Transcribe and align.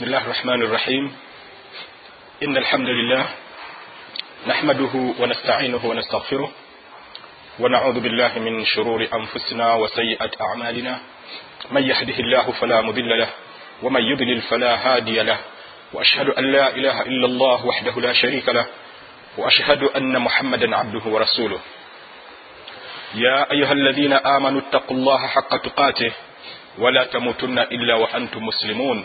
بسم 0.00 0.06
الله 0.06 0.24
الرحمن 0.24 0.62
الرحيم 0.62 1.16
إن 2.42 2.56
الحمد 2.56 2.88
لله 2.88 3.24
نحمده 4.46 4.94
ونستعينه 5.20 5.86
ونستغفره 5.86 6.50
ونعوذ 7.60 8.00
بالله 8.00 8.38
من 8.38 8.64
شرور 8.64 9.08
أنفسنا 9.14 9.74
وسيئة 9.74 10.30
أعمالنا 10.40 10.98
من 11.70 11.82
يهده 11.82 12.14
الله 12.14 12.52
فلا 12.52 12.80
مضل 12.80 13.18
له 13.18 13.28
ومن 13.82 14.00
يضلل 14.02 14.40
فلا 14.40 14.72
هادي 14.86 15.22
له 15.22 15.38
وأشهد 15.92 16.28
أن 16.28 16.44
لا 16.52 16.68
إله 16.68 17.02
إلا 17.02 17.26
الله 17.26 17.66
وحده 17.66 18.00
لا 18.00 18.12
شريك 18.12 18.48
له 18.48 18.66
وأشهد 19.38 19.82
أن 19.82 20.18
محمدا 20.18 20.76
عبده 20.76 21.04
ورسوله 21.06 21.60
يا 23.14 23.52
أيها 23.52 23.72
الذين 23.72 24.12
آمنوا 24.12 24.60
اتقوا 24.60 24.96
الله 24.96 25.26
حق 25.26 25.56
تقاته 25.56 26.12
ولا 26.78 27.04
تموتن 27.04 27.58
إلا 27.58 27.94
وأنتم 27.94 28.42
مسلمون 28.44 29.04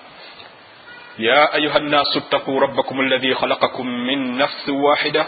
يا 1.19 1.55
أيها 1.55 1.77
الناس 1.77 2.17
اتقوا 2.17 2.59
ربكم 2.61 2.99
الذي 3.01 3.33
خلقكم 3.33 3.87
من 3.87 4.37
نفس 4.37 4.69
واحدة 4.69 5.27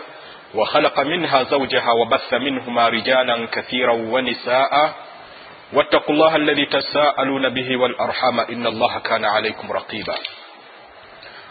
وخلق 0.56 1.00
منها 1.00 1.44
زوجها 1.44 1.92
وبث 1.92 2.34
منهما 2.34 2.90
رجالا 2.90 3.48
كثيرا 3.52 3.94
ونساء. 3.94 4.94
واتقوا 5.74 6.16
الله 6.16 6.36
الذي 6.36 6.66
تساءلون 6.66 7.50
به 7.50 7.78
والأرحام 7.78 8.40
إن 8.40 8.68
الله 8.68 9.00
كان 9.00 9.26
عليكم 9.26 9.72
رقيبا. 9.72 10.16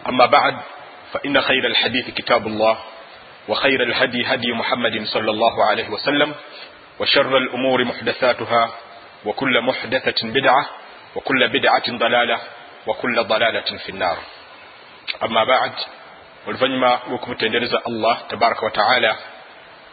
أما 0.08 0.26
بعد 0.26 0.56
فإن 1.12 1.40
خير 1.40 1.66
الحديث 1.66 2.10
كتاب 2.10 2.46
الله 2.46 2.78
وخير 3.48 3.82
الهدي 3.82 4.26
هدي 4.26 4.52
محمد 4.52 5.04
صلى 5.04 5.30
الله 5.30 5.64
عليه 5.64 5.88
وسلم 5.88 6.34
وشر 7.00 7.36
الأمور 7.38 7.84
محدثاتها 7.84 8.70
وكل 9.24 9.60
محدثة 9.60 10.28
بدعة 10.28 10.66
وكل 11.16 11.48
بدعة 11.48 11.82
ضلالة 11.98 12.38
وكل 12.87 13.23
ضلالة 13.23 13.69
في 13.77 13.89
النار 13.89 14.17
أما 15.23 15.43
بعد 15.43 15.73
oluvannyuma 16.47 16.99
lw'okumutendereza 17.09 17.81
allah 17.85 18.15
tabaraka 18.27 18.65
wataala 18.65 19.17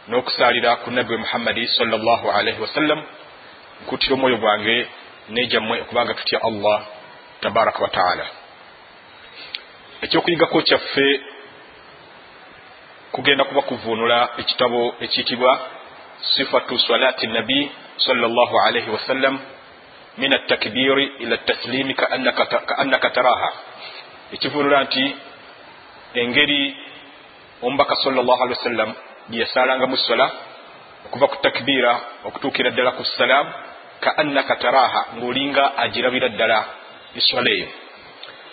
n'okusaalira 0.07 0.75
ku 0.75 0.91
nabbi 0.91 1.17
muhammadi 1.17 1.67
salllah 1.67 2.19
alaihi 2.37 2.61
wasallam 2.61 3.03
nkuttira 3.83 4.13
omwoyo 4.15 4.37
gwange 4.37 4.87
n'ejammwe 5.29 5.81
okubanga 5.81 6.13
tutya 6.13 6.39
allah 6.49 6.79
tabaraka 7.41 7.79
wataala 7.83 8.25
ekyokuyigako 10.01 10.61
kyaffe 10.61 11.07
kugenda 13.11 13.43
kuba 13.43 13.61
kuvuunula 13.61 14.29
ekitabo 14.37 14.95
ekiyitibwa 14.99 15.59
sifatu 16.35 16.79
salati 16.79 17.27
nabi 17.27 17.71
salllah 17.97 18.49
alaihi 18.67 18.89
wasallam 18.89 19.39
min 20.20 20.34
attakbiri 20.34 21.04
ila 21.24 21.36
taslimi 21.48 21.94
kaannaka 21.94 23.10
taraha. 23.10 23.50
Ekivuunula 24.32 24.84
nti 24.84 25.04
engeri 26.14 26.76
omubaka 27.62 27.96
salllah 28.04 28.36
alihi 28.40 28.58
wasallam 28.58 28.90
gyeyasalangamu 29.30 29.96
sola 29.96 30.26
okuva 31.06 31.26
ku 31.28 31.36
takbiira 31.42 31.92
okutuukira 32.24 32.70
ddala 32.70 32.92
ku 32.92 33.04
salaamu 33.04 33.50
ka 34.00 34.10
annaka 34.16 34.56
taraha 34.56 35.16
ng'olinga 35.16 35.76
agirabira 35.76 36.28
ddala 36.28 36.58
esola 37.16 37.50
eyo. 37.50 37.68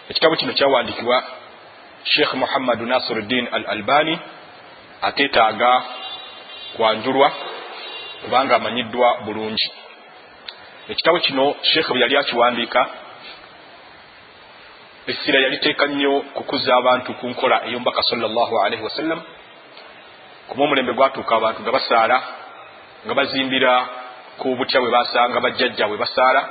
Ekitabo 0.10 0.36
kino 0.36 0.54
kyawandiikibwa 0.54 1.18
sheikh 2.04 2.34
muhammadu 2.34 2.86
nasiruddin 2.86 3.48
al 3.52 3.66
albani 3.68 4.16
ateetaaga 5.02 5.72
kwanjulwa 6.78 7.32
kubanga 8.24 8.56
amanyiddwa 8.56 9.18
bulungi 9.26 9.72
ekitabo 10.90 11.20
kino 11.20 11.56
sheikh 11.62 11.88
bwe 11.90 12.00
yali 12.02 12.18
akiwandiika 12.18 12.82
essira 15.08 15.40
yaliteeka 15.40 15.88
nnyo 15.88 16.14
kukuza 16.36 16.76
abantu 16.76 17.14
ku 17.14 17.28
nkola 17.28 17.66
ey'omubaka 17.66 18.04
salllah 18.04 18.50
alaihi 18.66 18.84
wasallam 18.84 19.22
kuba 20.48 20.64
omulembe 20.64 20.94
gwatuuka 20.94 21.36
abantu 21.36 21.62
nga 21.62 21.72
basaala 21.72 22.18
nga 23.06 23.14
bazimbira 23.14 23.74
ku 24.38 24.56
butya 24.56 24.82
bwe 24.82 24.92
basanga 24.92 25.40
bajjajja 25.40 25.88
bwe 25.88 25.98
basaala. 25.98 26.42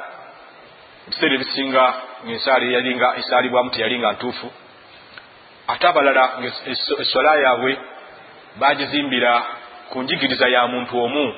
Ebiseera 1.07 1.35
ebisinga 1.35 1.85
ngaensaala 2.25 2.65
eyalinga 2.67 3.09
esaalibwamu 3.21 3.71
teyalinga 3.71 4.13
ntuufu. 4.13 4.49
Ate 5.69 5.87
abalala 5.87 6.25
essola 7.03 7.33
yaabwe 7.43 7.73
bagizimbira 8.61 9.33
ku 9.91 10.03
njigiriza 10.03 10.49
ya 10.49 10.67
muntu 10.67 10.95
omu 11.05 11.35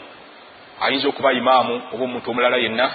ayinza 0.81 1.09
okuba 1.09 1.33
imaamu 1.33 1.83
oba 1.93 2.05
omuntu 2.05 2.31
omulala 2.31 2.57
yenna. 2.57 2.91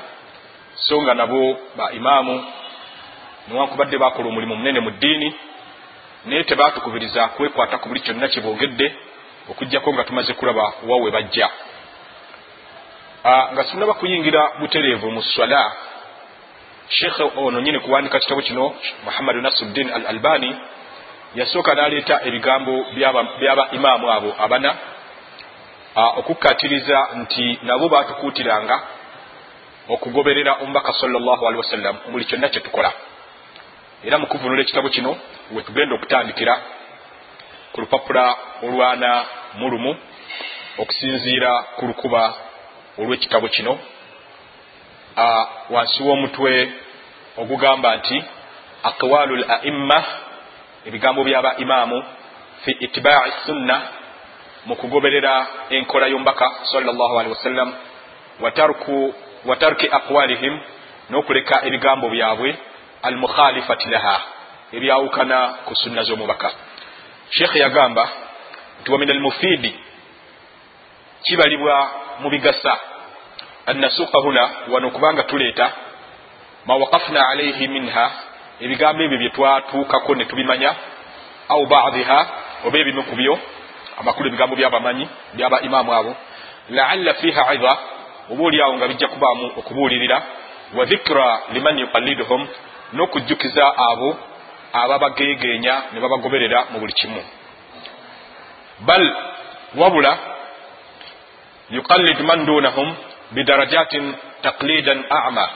So 0.75 1.01
nga 1.01 1.13
nabo 1.13 1.57
ba 1.77 1.91
imaamu 1.91 2.43
newankubadde 3.47 3.97
bakola 3.97 4.27
omulimu 4.29 4.55
munene 4.55 4.79
mu 4.79 4.91
ddiini 4.91 5.35
naye 6.25 6.43
tebatukubiriza 6.43 7.27
kwekwata 7.27 7.77
ku 7.77 7.87
buli 7.87 7.99
kyonna 7.99 8.27
kye 8.27 8.41
boogedde 8.41 8.93
okugjako 9.49 9.93
nga 9.93 10.03
tumaze 10.03 10.33
kulaba 10.33 10.73
wa 10.87 10.97
we 10.97 11.11
bajja. 11.11 11.49
Nga 13.53 13.63
sinaba 13.63 13.93
kuyingira 13.93 14.51
butereevu 14.59 15.11
mu 15.11 15.21
swala 15.21 15.71
sheekhe 16.89 17.23
ono 17.35 17.61
nyini 17.61 17.79
kuwandika 17.79 18.19
kitabo 18.19 18.41
kino 18.41 18.75
muhammadu 19.05 19.41
nasiruddin 19.41 19.89
al 19.93 20.07
albani 20.07 20.55
yasooka 21.35 21.75
n'aleeta 21.75 22.25
ebigambo 22.27 22.85
byaba 23.39 23.67
imaamu 23.71 24.11
abo 24.11 24.35
abana 24.39 24.75
okukkatiriza 25.95 27.07
nti 27.15 27.59
nabo 27.63 27.89
batukuutiranga 27.89 28.81
okugoberera 29.89 30.53
omubaka 30.53 30.93
salllah 30.93 31.39
alihi 31.47 31.57
wasallam 31.57 31.97
buli 32.11 32.25
kyonna 32.25 32.49
kye 32.49 32.61
tukola. 32.61 32.91
Era 34.03 34.17
mu 34.17 34.27
kuvunula 34.27 34.61
ekitabo 34.61 34.89
kino 34.89 35.17
we 35.51 35.63
tugenda 35.63 35.95
okutandikira 35.95 36.61
ku 37.71 37.81
lupapula 37.81 38.35
olwana 38.63 39.25
mu 39.53 39.69
lumu 39.69 39.95
okusinziira 40.77 41.63
ku 41.77 41.85
lukuba 41.85 42.33
olw'ekitabo 42.97 43.47
kino. 43.47 43.79
Wansi 45.69 46.03
w'omutwe 46.03 46.71
ogugamba 47.37 47.95
nti 47.95 48.23
aqwalu 48.83 49.35
l 49.35 49.45
aimma 49.49 50.03
ebigambo 50.85 51.23
byaba 51.23 51.55
imaamu 51.57 52.03
fi 52.65 52.71
itibai 52.71 53.31
sunna 53.45 53.81
mu 54.65 54.75
kugoberera 54.75 55.47
enkola 55.69 56.07
y'omubaka 56.07 56.51
salllah 56.71 57.19
alihi 57.19 57.33
wasallam 57.35 57.73
wa 59.45 59.55
tarki 59.55 59.87
aqwalihim 59.91 60.59
n'okuleka 61.09 61.65
ebigambo 61.67 62.09
byabwe 62.09 62.55
almukhalifati 63.03 63.89
laha 63.89 64.21
ebyawukana 64.73 65.37
ku 65.65 65.75
sunna 65.75 66.03
z'omubaka. 66.03 66.51
Sheekhe 67.29 67.59
yagamba 67.59 68.09
nti 68.81 68.91
wa 68.91 68.97
min 68.97 69.09
almufiidi 69.09 69.79
kibalibwa 71.23 71.91
mu 72.19 72.29
bigasa. 72.29 72.77
Annasuuka 73.65 74.19
huna 74.19 74.49
wano 74.71 74.91
kubanga 74.91 75.23
tuleeta 75.23 75.71
ma 76.65 76.75
waqafna 76.75 77.27
alaihi 77.27 77.67
minha 77.67 78.11
ebigambo 78.59 79.03
ebyo 79.03 79.17
bye 79.17 79.29
twatuukako 79.29 80.15
ne 80.15 80.25
tubimanya 80.25 80.75
au 81.49 81.65
badiha 81.65 82.27
oba 82.65 82.77
ebimu 82.79 83.03
ku 83.03 83.15
byo 83.15 83.39
amakulu 83.99 84.27
ebigambo 84.27 84.55
byabamanyi 84.55 85.07
byaba 85.33 85.61
imaamu 85.61 85.93
abo. 85.93 86.15
Laalla 86.69 87.13
fiha 87.13 87.53
idha 87.53 87.77
oba 88.31 88.43
oliawo 88.43 88.73
nga 88.77 88.87
bijja 88.87 89.07
kubaamu 89.07 89.51
okubuulirira. 89.57 90.21
Wa 90.73 90.85
dhikra 90.85 91.39
liman 91.53 91.79
yuqalliduhum 91.79 92.47
n'okujjukiza 92.93 93.65
abo 93.77 94.17
ababageegeenya 94.73 95.75
ne 95.93 95.99
babagoberera 95.99 96.65
mu 96.71 96.79
buli 96.79 96.93
kimu. 96.93 97.21
Bal 98.79 99.15
wabula 99.75 100.17
yuqallid 101.69 102.19
man 102.21 102.45
dunahum 102.45 102.95
bidarajatin 103.31 104.15
taqlidan 104.41 105.03
ama. 105.09 105.49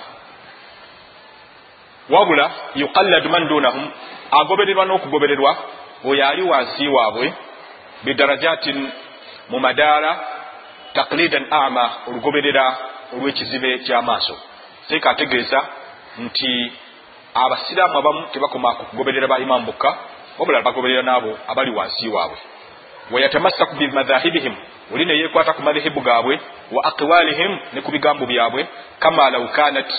Wabula 2.09 2.51
yuqallad 2.75 3.25
man 3.25 3.47
dunahum 3.47 3.91
agobererwa 4.31 4.85
n'okugobererwa 4.85 5.57
oyo 6.05 6.27
ali 6.27 6.41
wansi 6.41 6.87
waabwe 6.87 7.33
bidarajatin 8.03 8.89
mu 9.49 9.59
madaala 9.59 10.11
taqlidan 10.93 11.45
ama 11.51 11.85
olugoberera 12.07 12.65
olw'ekizibe 13.13 13.79
ky'amaaso. 13.85 14.35
Seeka 14.87 15.09
ategeeza 15.09 15.59
nti 16.19 16.71
abasiraamu 17.33 17.97
abamu 17.97 18.21
tebakoma 18.33 18.75
ku 18.75 18.83
kugoberera 18.85 19.27
ba 19.27 19.39
imaamu 19.39 19.65
bokka 19.65 19.89
wabula 20.37 20.61
bagoberera 20.61 21.03
n'abo 21.03 21.37
abali 21.47 21.71
wansi 21.71 22.07
waabwe. 22.09 22.37
Wayatamassaku 23.11 23.75
bimadhahibihim 23.75 24.55
oli 24.93 25.05
ne 25.05 25.13
yeekwata 25.13 25.53
ku 25.53 25.61
madhehebu 25.61 26.01
gaabwe 26.01 26.39
wa 26.71 26.81
aqwalihim 26.85 27.59
ne 27.73 27.81
ku 27.81 27.91
bigambo 27.91 28.25
byabwe 28.25 28.67
kama 28.99 29.29
law 29.29 29.47
kanat 29.47 29.89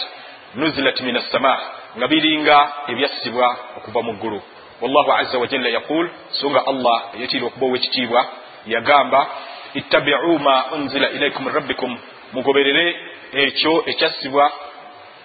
nuzilat 0.55 1.01
min 1.01 1.17
assama 1.17 1.59
nga 1.97 2.07
biringa 2.09 2.69
ebyassibwa 2.89 3.57
okuva 3.77 4.03
mu 4.03 4.13
ggulu 4.13 4.41
wallahu 4.81 5.13
aza 5.13 5.39
wajalla 5.39 5.69
yaqul 5.69 6.09
so 6.31 6.51
nga 6.51 6.63
allah 6.67 7.03
yetiirwa 7.21 7.49
okuba 7.49 7.67
owekitiibwa 7.67 8.27
yagamba 8.67 9.27
ittabiu 9.75 10.39
ma 10.39 10.65
unzila 10.73 11.11
ilaikum 11.11 11.45
min 11.45 11.55
rabbikum. 11.55 11.99
Mugoberere 12.33 12.97
ekyo 13.33 13.83
ekyassibwa 13.87 14.53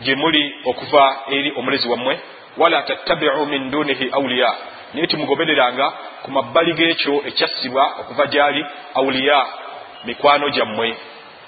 gye 0.01 0.15
muli 0.15 0.55
okuva 0.65 1.15
eri 1.31 1.53
omulezi 1.55 1.87
wammwe. 1.87 2.19
Wala 2.57 2.81
tattabiu 2.81 3.45
min 3.45 3.71
dunihi 3.71 4.09
awliya. 4.11 4.55
Naye 4.93 5.07
timugobereranga 5.07 5.93
ku 6.23 6.31
mabbali 6.31 6.73
g'ekyo 6.73 7.23
ekyassibwa 7.27 7.83
okuva 7.99 8.25
gyali 8.27 8.65
awuliya 8.93 9.45
mikwano 10.05 10.49
gyammwe. 10.49 10.95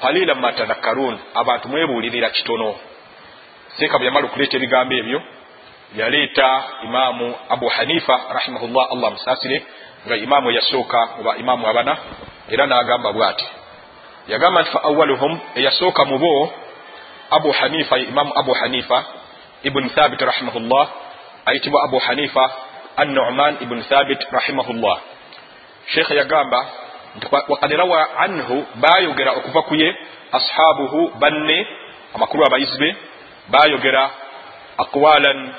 Qalilan 0.01 0.39
ma 0.39 0.51
tadhakkarun 0.51 1.19
abantu 1.33 1.69
mwebuulirira 1.69 2.29
kitono. 2.29 2.75
Seeka 3.77 3.97
bwe 3.97 4.05
yamala 4.05 4.25
okuleeta 4.25 4.57
ebigambo 4.57 4.95
ebyo 4.95 5.21
yaleeta 5.95 6.63
imaamu 6.83 7.35
abu 7.49 7.67
hanifa 7.69 8.19
rahimahullah 8.33 8.85
allah 8.91 9.11
musaasire 9.11 9.63
nga 10.07 10.15
imaamu 10.15 10.51
eyasooka 10.51 11.09
oba 11.19 11.37
imaamu 11.37 11.67
abana 11.67 11.97
era 12.49 12.65
n'agamba 12.67 13.13
bw'ati 13.13 13.47
yagamba 14.27 14.61
nti 14.61 14.71
fa 14.71 14.83
awaluhum 14.83 15.39
eyasooka 15.55 16.05
mu 16.05 16.17
bo 16.17 16.53
abu 17.29 17.51
hanifa 17.51 17.97
imaamu 17.97 18.31
abu 18.35 18.53
hanifa 18.53 19.03
ibuni 19.63 19.89
thabit 19.89 20.21
rahimahullah 20.21 20.87
ayitibwa 21.45 21.83
abu 21.83 21.97
hanifa 21.99 22.51
annuman 22.97 23.57
ibuni 23.61 23.83
thabit 23.83 24.19
rahimahullah. 24.31 24.97
Sheekhe 25.85 26.15
yagamba 26.15 26.65
nti 27.15 27.27
wakad 27.31 27.71
rawa 27.71 28.17
anhu 28.17 28.65
bayogera 28.75 29.31
okuva 29.31 29.61
ku 29.61 29.75
ye 29.75 29.95
ashabuhu 30.31 31.15
banne 31.19 31.67
amakulu 32.15 32.45
abayizi 32.45 32.77
be 32.77 32.95
bayogera 33.47 34.09
aqwalan 34.77 35.53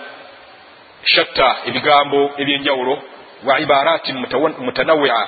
shatta 1.15 1.57
ebigambo 1.67 2.31
ebyenjawulo 2.37 3.03
wa 3.45 3.61
ibaratin 3.61 4.17
mutanawia 4.59 5.27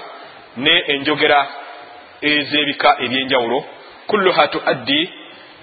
ne 0.56 0.84
enjogera 0.86 1.46
ez'ebika 2.22 2.96
ebyenjawulo 3.04 3.64
kulluha 4.06 4.48
tuaddi 4.48 5.00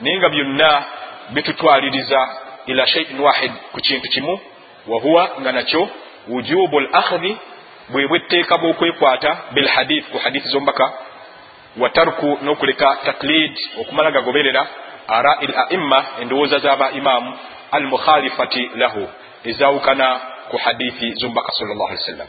naye 0.01 0.17
nga 0.17 0.29
byonna 0.29 0.83
bitutwaliriza 1.33 2.29
ila 2.65 2.87
shaiin 2.87 3.19
wahid 3.19 3.51
ku 3.71 3.81
kintu 3.81 4.09
kimu 4.09 4.39
wahuwa 4.87 5.29
nga 5.41 5.51
nakyo 5.51 5.89
wujubu 6.27 6.79
l 6.79 6.89
akhdi 6.93 7.37
bwe 7.89 8.07
bwetteeka 8.07 8.57
bw'okwekwata 8.57 9.37
bilhadith 9.51 10.09
ku 10.11 10.17
hadithi 10.17 10.47
z'omubaka 10.49 10.93
wa 11.77 11.89
tarku 11.89 12.39
n'okuleka 12.43 12.97
taklid 13.05 13.53
okumala 13.81 14.11
gagoberera 14.11 14.67
arai 15.07 15.45
l 15.45 15.53
aimma 15.69 16.05
endowooza 16.21 16.57
z'aba 16.57 16.91
imaamu 16.91 17.37
al 17.71 17.83
mukhalifati 17.83 18.71
lahu 18.75 19.09
ezawukana 19.45 20.19
ku 20.49 20.57
hadithi 20.57 21.13
z'omubaka 21.19 21.51
sallallahu 21.51 21.89
alaihi 21.89 22.03
wasallam. 22.03 22.27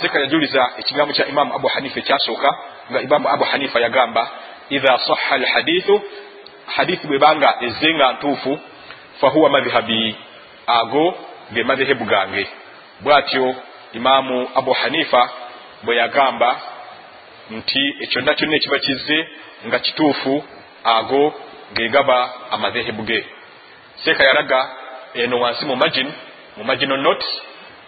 Seka 0.00 0.20
yajuliza 0.20 0.70
ekigambo 0.78 1.14
kya 1.14 1.26
imamu 1.26 1.54
abu 1.54 1.68
hanifa 1.68 1.98
ekyasooka 2.00 2.50
nga 2.90 3.00
imamu 3.00 3.28
abu 3.28 3.44
hanifa 3.44 3.80
yagamba 3.80 4.28
idha 4.70 4.98
saha 4.98 5.34
alhadithu 5.34 6.02
hadithi 6.66 7.06
bwebanga 7.06 7.54
ezze 7.60 7.94
nga 7.94 8.12
ntuufu 8.12 8.60
fahuwa 9.20 9.50
madhhabi 9.50 10.16
ago 10.66 11.14
ge 11.52 11.62
madhehebu 11.62 12.04
gange. 12.04 12.48
Bwatyo 13.00 13.54
imaamu 13.92 14.50
abu 14.54 14.72
hanifa 14.72 15.30
bwe 15.82 15.96
yagamba 15.96 16.60
nti 17.50 17.94
ekyonna 18.00 18.34
kyonna 18.34 18.56
ekiba 18.56 18.78
kizze 18.78 19.28
nga 19.66 19.78
kituufu 19.78 20.44
ago 20.84 21.34
gegaba 21.74 22.30
amadhehebu 22.50 23.02
ge. 23.02 23.26
Seeka 24.04 24.24
yalaga 24.24 24.70
eno 25.14 25.40
wansi 25.40 25.64
mu 25.64 25.76
magin 25.76 26.12
mu 26.56 26.64
magino 26.64 26.96
not 26.96 27.24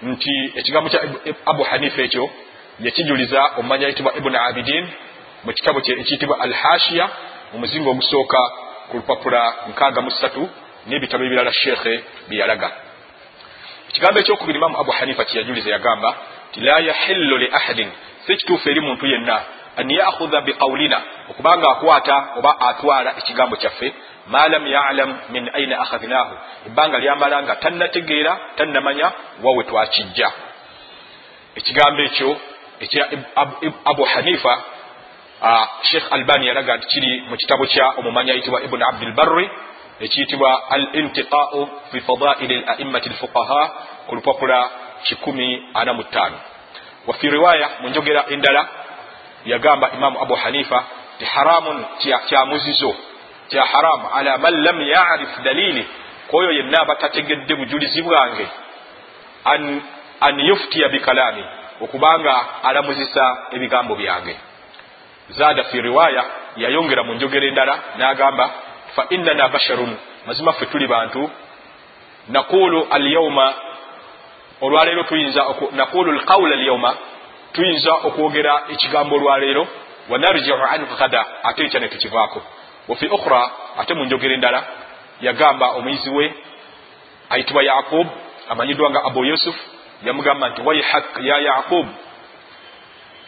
nti 0.03 0.53
ekigambo 0.55 0.89
kya 0.91 1.01
abu 1.47 1.63
hanifa 1.63 2.03
ekyo 2.03 2.31
yakijuliza 2.81 3.41
omumanya 3.59 3.87
yitibwa 3.87 4.17
ibuni 4.17 4.37
abidin 4.37 4.89
mu 5.45 5.53
kitabo 5.53 5.81
kye 5.81 5.95
ekiyitibwa 6.01 6.41
al 6.41 6.53
hashiya 6.53 7.09
omuzingo 7.55 7.91
ogusooka 7.91 8.39
ku 8.91 8.97
lupapula 8.97 9.55
nkaaga 9.69 10.01
mu 10.01 10.11
ssatu 10.11 10.49
n'ebitabo 10.87 11.25
ebirala 11.25 11.53
sheekhe 11.53 11.93
bye 12.29 12.39
yalaga. 12.39 12.71
Ekigambo 13.89 14.21
ekyokubiri 14.21 14.59
imamu 14.59 14.77
abu 14.81 14.91
hanifa 14.91 15.25
kyeyajuliza 15.25 15.71
yagamba 15.71 16.15
ti 16.53 16.61
la 16.61 16.79
yahillu 16.79 17.37
li 17.39 17.49
ahadin 17.53 17.91
si 18.27 18.37
kituufu 18.37 18.69
eri 18.71 18.81
muntu 18.81 19.07
yenna 19.07 19.37
an 19.77 19.91
yakhudha 19.91 20.41
biqawlina 20.41 21.03
okubanga 21.31 21.71
akwata 21.71 22.17
oba 22.37 22.61
atwala 22.61 23.11
ekigambo 23.19 23.57
kyaffe 23.57 23.95
ma 24.27 24.49
lam 24.49 24.67
yalam 24.67 25.11
min 25.31 25.51
aina 25.55 25.81
akhadhnahu 25.81 26.35
ebbanga 26.67 26.99
lyamala 26.99 27.43
nga 27.43 27.55
tannategeera 27.57 28.39
tannamanya 28.57 29.13
wawe 29.43 29.65
twakijja 29.65 30.29
ekigambo 31.57 32.03
ekyo 32.03 32.31
ekya 32.81 33.09
abu 33.85 34.05
hanifa 34.05 34.63
sheikh 35.83 36.13
albani 36.13 36.47
yalaga 36.47 36.77
nti 36.77 36.87
kiri 36.87 37.21
mu 37.29 37.37
kitabo 37.37 37.67
kya 37.67 37.87
omumanya 37.99 38.33
ayitibwa 38.33 38.63
ibn 38.63 38.83
abdilbarri 38.83 39.51
ekiyitibwa 40.01 40.71
al 40.71 40.89
intiqau 40.93 41.69
fi 41.91 42.01
fadaili 42.01 42.55
l 42.55 42.65
aimmati 42.69 43.09
lfuqaha 43.09 43.61
ku 44.07 44.15
lupapula 44.15 44.71
kikumi 45.05 45.69
ana 45.75 45.93
mu 45.93 46.03
ttaano. 46.03 46.37
Wafi 47.07 47.31
riwaya 47.31 47.71
mu 47.81 47.89
njogera 47.89 48.25
endala 48.29 48.69
yagamba 49.45 49.91
imamu 49.91 50.23
abu 50.23 50.35
hanifa 50.35 50.85
ti 51.19 51.25
haramun 51.25 51.85
kyamuzizo 52.29 52.89
kya 52.91 52.99
haramu 53.51 54.09
ala 54.15 54.39
man 54.39 54.63
lam 54.65 54.81
yarif 54.81 55.41
dalili. 55.45 55.87
Kwoyo 56.29 56.53
yenna 56.53 56.81
aba 56.81 56.95
tategedde 56.97 57.55
bujulizi 57.55 58.03
bwange. 58.03 58.47
An, 59.45 59.83
an 60.21 60.41
yuftiya 60.41 60.89
bikalami 60.89 61.45
okubanga 61.81 62.63
alamuzisa 62.63 63.37
ebigambo 63.51 63.95
byange. 63.95 64.37
Zaada 65.31 65.65
fi 65.65 65.81
riwaya 65.81 66.25
yayongera 66.57 67.03
mu 67.03 67.15
njogera 67.15 67.47
endala 67.47 67.79
n'agamba 67.99 68.51
fa 68.97 69.07
innana 69.11 69.49
basharun. 69.49 69.97
Mazima 70.27 70.53
ffe 70.53 70.67
tuli 70.67 70.87
bantu. 70.87 71.31
Naqulu 72.29 72.87
alyauma 72.91 73.55
olwaleero 74.61 75.03
tuyinza 75.03 75.45
naqulu 75.73 76.13
lqawla 76.13 76.55
alyauma 76.55 76.97
tuyinza 77.53 77.93
okwogera 77.93 78.63
ekigambo 78.73 79.17
olwaleero 79.17 79.67
wanarjiu 80.09 80.55
anhu 80.55 80.97
gada 80.97 81.27
ate 81.43 81.65
ekya 81.65 81.81
ne 81.81 81.89
tukivaako 81.89 82.43
wafi 82.89 83.07
ukhra 83.07 83.51
ate 83.79 83.95
mu 83.95 84.05
njogera 84.05 84.35
endala 84.35 84.65
yagamba 85.21 85.67
omuyizi 85.71 86.11
we 86.11 86.33
ayitibwa 87.31 87.63
yaqub 87.63 88.07
amanyiddwa 88.49 88.91
nga 88.91 89.05
abu 89.05 89.25
yusuf 89.25 89.57
yamugamba 90.05 90.49
nti 90.49 90.61
waihak 90.63 91.05
ya 91.21 91.39
yaqub 91.39 91.87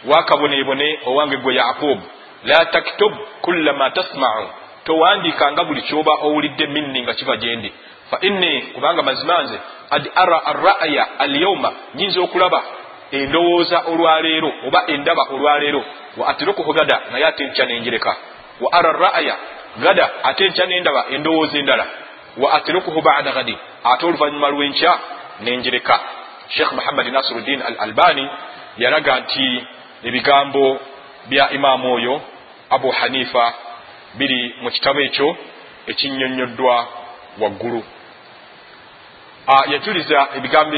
wakaboneebone 0.07 0.99
owange 1.07 1.37
gwe 1.37 1.55
yaqub 1.55 2.01
la 2.45 2.65
taktub 2.67 3.13
kulla 3.41 3.73
ma 3.73 3.91
tasmau 3.91 4.49
towandiikanga 4.85 5.65
buli 5.65 5.83
kyoba 5.83 6.13
owulidde 6.23 6.67
minni 6.67 7.03
nga 7.03 7.15
kiva 7.15 7.37
gyendi 7.37 7.73
fa 8.11 8.19
inni 8.21 8.63
kubanga 8.63 9.03
mazima 9.03 9.43
nze 9.43 9.59
ad 9.91 10.11
ara 10.15 10.47
arraya 10.47 11.19
alyauma 11.19 11.73
nyinza 11.95 12.21
okulaba 12.21 12.63
endowooza 13.11 13.83
olwaleero 13.87 14.53
oba 14.67 14.83
endaba 14.87 15.23
olwaleero 15.23 15.85
wa 16.17 16.29
atirukuhu 16.29 16.73
gada 16.73 17.01
naye 17.13 17.27
ate 17.27 17.47
nkya 17.47 17.67
nenjereka 17.67 18.17
wa 18.61 18.73
ara 18.73 18.93
ra'aya 18.93 19.37
gada 19.79 20.11
ate 20.23 20.49
nkya 20.49 20.67
nendaba 20.67 21.07
endowooza 21.11 21.59
endala 21.59 21.87
wa 22.37 22.53
atirukuhu 22.53 23.03
bada 23.03 23.33
gadi 23.33 23.59
ate 23.85 24.07
oluvannyuma 24.07 24.49
lw'enkya 24.49 24.99
nenjereka 25.41 26.01
sheikh 26.49 26.73
muhammadi 26.73 27.11
nasiruddin 27.11 27.63
al 27.63 27.77
albani 27.79 28.29
yalaga 28.79 29.21
nti 29.21 29.65
ebigambo 30.03 30.81
bya 31.29 31.51
imaamu 31.51 31.95
oyo 31.95 32.21
abu 32.71 32.91
hanifa 32.91 33.55
biri 34.15 34.55
mu 34.63 34.71
kitabo 34.71 35.01
ekyo 35.01 35.37
ekinyonyoddwa 35.87 36.87
waggulu. 37.41 37.83
Yajuliza 39.73 40.29
ebigambo 40.37 40.77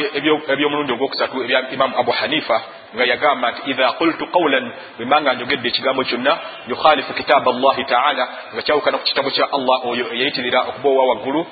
ebyomulundi 0.52 0.92
ogwokusatu 0.92 1.44
ebya 1.44 1.70
imamu 1.70 1.98
abu 1.98 2.10
hanifa 2.10 2.62
nga 2.94 3.04
yagamba 3.04 3.50
nti 3.50 3.70
idha 3.70 3.92
qultu 3.92 4.26
qawlan 4.26 4.72
bwembanga 4.96 5.34
njogedde 5.34 5.68
ekigambo 5.68 6.04
kyonna 6.04 6.38
yukhalifu 6.68 7.12
kitaba 7.14 7.50
allahi 7.50 7.84
taala 7.84 8.28
nga 8.54 8.62
kyawukana 8.62 8.98
ku 8.98 9.04
kitabo 9.04 9.30
kya 9.30 9.46
allah 9.52 9.86
oyo 9.86 10.04
eyayitirira 10.14 10.60
okuba 10.68 10.88
owa 10.88 11.04
waggulu 11.08 11.46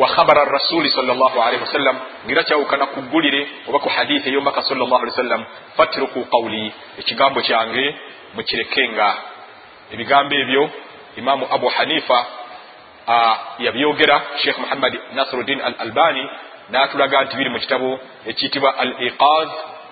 wa 0.00 0.08
khabara 0.08 0.44
rasuli 0.44 0.90
salllahalihi 0.90 1.62
wasallam 1.62 1.96
ngaera 2.26 2.42
kyawukana 2.44 2.86
ku 2.86 3.00
ggulire 3.00 3.48
oba 3.68 3.78
ku 3.78 3.88
hadithi 3.88 4.30
ey'omubaka 4.30 4.62
sallllah 4.62 5.00
ali 5.00 5.10
wasallam 5.10 5.44
fatruku 5.76 6.24
qawli 6.24 6.72
ekigambo 6.98 7.40
kyange 7.40 7.94
mukirekenga. 8.34 9.16
Ebigambo 9.92 10.34
ebyo 10.34 10.70
imamu 11.16 11.46
abu 11.50 11.68
hanifa 11.68 12.26
yabyogera 13.58 14.22
sheikh 14.42 14.58
muhammad 14.58 15.00
nasiruddin 15.14 15.60
al 15.60 15.74
albani 15.78 16.24
n'atulaga 16.70 17.24
nti 17.24 17.36
biri 17.36 17.50
mu 17.50 17.58
kitabo 17.58 17.98
ekiyitibwa 18.26 18.78
al 18.78 18.92
iqaz 19.08 19.48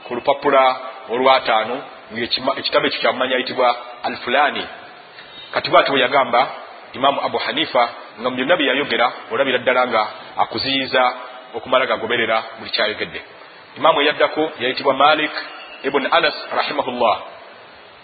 ku 0.06 0.14
lupapula 0.14 0.76
olwataano 1.10 1.76
ngaekitabo 2.12 2.86
ekyo 2.86 3.00
kyamumanya 3.00 3.34
ayitibwa 3.36 3.68
al 4.02 4.16
fulani 4.16 4.64
kati 5.52 5.70
bwati 5.70 5.90
bwe 5.90 6.00
yagamba 6.00 6.40
imaamu 6.92 7.20
abu 7.26 7.38
hanifa 7.38 7.88
nga 8.20 8.30
mu 8.30 8.36
byonna 8.36 8.56
bye 8.56 8.66
yayogera 8.66 9.12
olabira 9.30 9.58
ddala 9.58 9.86
nga 9.86 10.02
akuziyiza 10.36 11.02
okumala 11.54 11.86
gagoberera 11.86 12.42
buli 12.58 12.70
kyayogedde. 12.70 13.20
Imaamu 13.76 14.00
eyaddako 14.00 14.52
yayitibwa 14.60 14.94
malik 14.94 15.32
ibuni 15.82 16.08
anas 16.10 16.34
rahimahullah. 16.52 17.16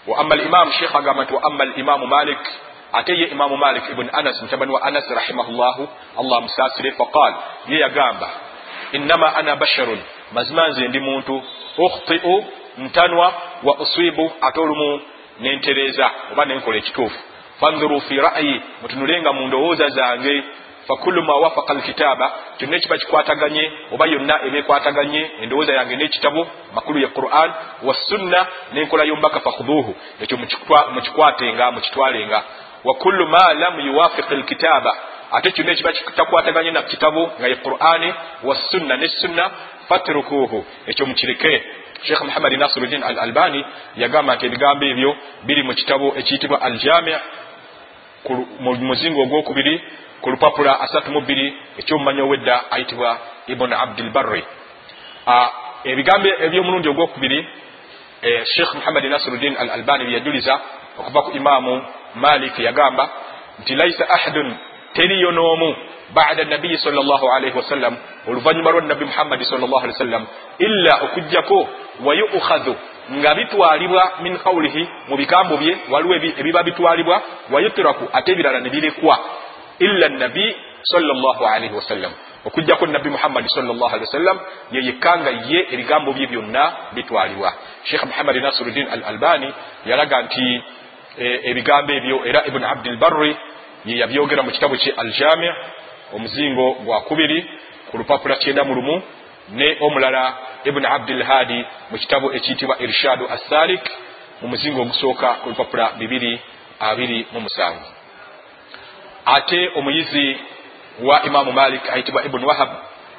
Wa 0.07 0.19
ama 0.19 0.35
limamu 0.35 0.71
sheikh 0.71 0.95
agamba 0.95 1.23
nti 1.23 1.33
wa 1.33 1.43
ama 1.43 1.65
limamu 1.65 2.07
malik 2.07 2.39
ate 2.93 3.13
ye 3.19 3.25
imamu 3.27 3.57
malik 3.57 3.83
ibuni 3.91 4.09
anas 4.13 4.41
mutabani 4.41 4.71
wa 4.71 4.81
anas 4.83 5.09
rahimahullahu 5.09 5.89
allah 6.19 6.37
amusaasire 6.37 6.91
faqal 6.91 7.33
ye 7.67 7.79
yagamba 7.79 8.29
innama 8.93 9.35
ana 9.35 9.55
basharun. 9.55 9.99
Mazima 10.33 10.67
nze 10.67 10.87
ndi 10.87 10.99
muntu. 10.99 11.43
Ukhtiu 11.77 12.45
ntanwa 12.77 13.33
wa 13.63 13.77
usibu 13.79 14.31
ate 14.41 14.59
olumu 14.59 15.01
nentereeza 15.39 16.11
oba 16.31 16.45
nenkola 16.45 16.77
ekituufu. 16.77 17.19
Fandhuru 17.59 18.01
fi 18.01 18.15
ra'yi 18.17 18.61
mutunulenga 18.81 19.33
mu 19.33 19.47
ndowooza 19.47 19.87
zange. 19.87 20.43
Fakulu 20.87 21.23
ma 21.23 21.35
wafaka 21.35 21.73
alkitaaba 21.73 22.31
kyonna 22.57 22.75
ekiba 22.77 22.97
kikwataganye 22.97 23.71
oba 23.93 24.05
yonna 24.05 24.35
eba 24.45 24.57
ekwataganye 24.57 25.31
endowooza 25.41 25.73
yange 25.73 25.95
n'ekitabo 25.95 26.47
makulu 26.75 26.99
ya 26.99 27.07
quran 27.07 27.53
wassunna 27.83 28.47
n'enkola 28.73 29.03
y'omubaka 29.03 29.39
fakhuduuhu 29.39 29.95
ekyo 30.21 30.37
mukikwatenga 30.93 31.71
mukitwalenga. 31.71 32.43
Wa 32.83 32.93
kullu 32.93 33.27
ma 33.27 33.53
lam 33.53 33.79
yuwafiqi 33.79 34.33
alkitaaba 34.33 34.97
ate 35.33 35.51
kyonna 35.51 35.71
ekiba 35.71 35.91
kitakwataganye 35.91 36.71
na 36.71 36.81
kitabo 36.81 37.31
nga 37.39 37.47
ye 37.47 37.55
qurani 37.55 38.13
wassunna 38.43 38.97
ne 38.97 39.07
sunna 39.07 39.51
fatrukuuhu. 39.89 40.65
Ekyo 40.87 41.05
mukireke. 41.05 41.63
Sheikh 42.03 42.21
muhammadi 42.21 42.57
nasiruddin 42.57 43.03
al 43.03 43.19
albani 43.19 43.65
yagamba 43.97 44.35
nti 44.35 44.45
ebigambo 44.45 44.85
ebyo 44.85 45.15
biri 45.43 45.63
mu 45.63 45.73
kitabo 45.73 46.13
ekiyitibwa 46.19 46.61
aljami 46.61 47.13
mu 48.59 48.71
muzingo 48.75 49.21
ogwokubiri 49.23 49.81
ku 50.21 50.29
lupapula 50.31 50.79
asatu 50.81 51.11
mu 51.11 51.21
bbiri 51.21 51.53
ekyomumanyi 51.79 52.21
owedda 52.21 52.71
ayitibwa 52.71 53.17
ibuni 53.47 53.75
abdulbarri 53.75 54.43
ebigambo 55.83 56.27
ebyomulundi 56.45 56.87
ogwokubiri 56.89 57.39
sheikh 58.55 58.73
muhammadi 58.75 59.09
nasiruddin 59.09 59.55
al 59.57 59.69
albani 59.69 60.05
byeyajuliza 60.05 60.59
okuva 60.99 61.21
ku 61.21 61.31
imaamu 61.31 61.85
malik 62.15 62.59
yagamba 62.59 63.09
nti 63.59 63.75
laisa 63.75 64.09
ahadun 64.09 64.55
teriyo 64.93 65.31
n'omu 65.31 65.75
bada 66.13 66.43
nabiyi 66.45 66.77
sal 66.77 66.93
llah 66.93 67.21
alaihi 67.37 67.57
wasallam 67.57 67.97
oluvanyuma 68.27 68.71
lwa 68.71 68.81
nabbi 68.81 69.05
muhammadi 69.05 69.45
sal 69.45 69.59
llah 69.59 69.83
alih 69.83 69.93
wasallam 69.93 70.27
illa 70.59 70.93
okugjako 71.03 71.67
wayukhadhu 72.05 72.75
nga 73.11 73.35
bitwalibwa 73.35 74.03
min 74.21 74.37
qawlihi 74.37 74.87
mu 75.09 75.17
bigambo 75.17 75.57
bye 75.57 75.77
waliwo 75.89 76.15
ebiba 76.15 76.63
bitwalibwa 76.63 77.21
wayutiraku 77.51 78.09
ate 78.13 78.31
ebirala 78.31 78.59
ne 78.59 78.69
birekwa 78.69 79.19
illa 79.79 80.09
nabi 80.09 80.55
salllah 80.83 81.37
alaihi 81.55 81.75
wasallam. 81.75 82.11
Okugjako 82.45 82.87
nabbi 82.87 83.09
muhammadi 83.09 83.47
salllah 83.49 83.93
alihi 83.93 84.07
wasallam 84.07 84.39
yeyekkanga 84.71 85.31
ye 85.47 85.67
ebigambo 85.71 86.13
bye 86.13 86.27
byonna 86.27 86.73
bitwalibwa. 86.93 87.53
Sheikh 87.83 88.03
muhammadi 88.03 88.39
nasiruddin 88.39 88.87
al 88.87 89.03
albani 89.03 89.53
yalaga 89.85 90.21
nti 90.21 90.63
ebigambo 91.17 91.93
ebyo 91.93 92.25
era 92.25 92.45
ibuni 92.47 92.65
abdilbarri 92.65 93.35
ye 93.85 93.97
yabyogera 93.97 94.43
mu 94.43 94.51
kitabo 94.51 94.75
kye 94.75 94.93
aljami 94.97 95.49
omuzingo 96.15 96.71
gwa 96.73 97.01
kubiri 97.01 97.45
ku 97.91 97.97
lupapula 97.97 98.35
kyenda 98.35 98.63
mu 98.63 98.73
lumu 98.75 99.01
ne 99.49 99.77
omulala 99.79 100.33
ibuni 100.63 100.85
abdulhadi 100.87 101.65
mu 101.91 101.97
kitabo 101.97 102.33
ekiyitibwa 102.33 102.75
irshadu 102.79 103.27
assalik 103.35 103.83
mu 104.41 104.47
muzingo 104.47 104.81
ogusooka 104.81 105.27
ku 105.41 105.49
lupapula 105.49 105.91
bibiri 105.99 106.39
abiri 106.79 107.27
mu 107.31 107.39
musanvu. 107.39 107.87
Ate 109.25 109.71
omuyizi 109.75 110.37
wa 111.01 111.23
imamu 111.25 111.51
malik 111.51 111.89
ayitibwa 111.89 112.25
ibuni 112.25 112.45
wahab 112.45 112.69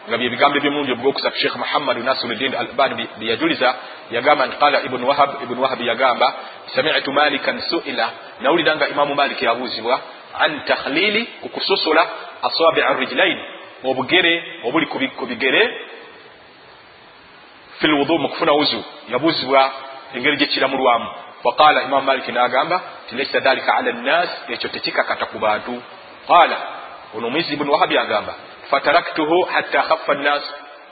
nga 0.09 0.19
bye 0.19 0.29
bigambo 0.29 0.59
ebyomulundi 0.59 0.93
obwokusatu 0.93 1.39
sheikh 1.39 1.57
muhammadu 1.57 2.03
nasiruddin 2.03 2.55
albani 2.55 3.09
byeyajuliza 3.19 3.75
yagamba 4.11 4.47
nti 4.47 4.57
qala 4.57 4.83
ibuni 4.83 5.05
wahab 5.05 5.31
ibuni 5.43 5.61
wahab 5.61 5.81
yagamba 5.81 6.35
samitu 6.75 7.13
malikan 7.13 7.61
suila 7.61 8.11
nawulira 8.41 8.77
nga 8.77 8.89
imamu 8.89 9.15
malik 9.15 9.43
yabuuzibwa 9.43 10.01
an 10.41 10.61
takhlili 10.65 11.27
kukusosola 11.43 12.07
asabi'a 12.43 12.93
rijlain 12.95 13.39
obugere 13.85 14.61
obuli 14.65 14.87
ku 14.87 15.27
bigere 15.27 15.63
fi 17.79 17.87
lwudu 17.87 18.19
mu 18.19 18.29
kufuna 18.29 18.53
wuzu 18.53 18.85
yabuuzibwa 19.09 19.71
engeri 20.15 20.37
gyekiramulwamu 20.37 21.09
faqala 21.43 21.83
imamu 21.83 22.07
maliki 22.07 22.33
n'agamba 22.33 22.81
ti 23.09 23.17
laisa 23.17 23.41
dhalika 23.41 23.75
ala 23.75 23.93
nnas 23.93 24.31
ekyo 24.49 24.69
tekikakata 24.69 25.27
ku 25.27 25.39
bantu. 25.39 25.83
Qala 26.27 26.59
ono 27.15 27.27
omuyizi 27.27 27.53
ibuni 27.55 27.71
wahabi 27.71 27.99
agamba 27.99 28.35
fataraktuhu 28.71 29.43
hatta 29.43 29.83
khaffa 29.83 30.15
nnas 30.15 30.45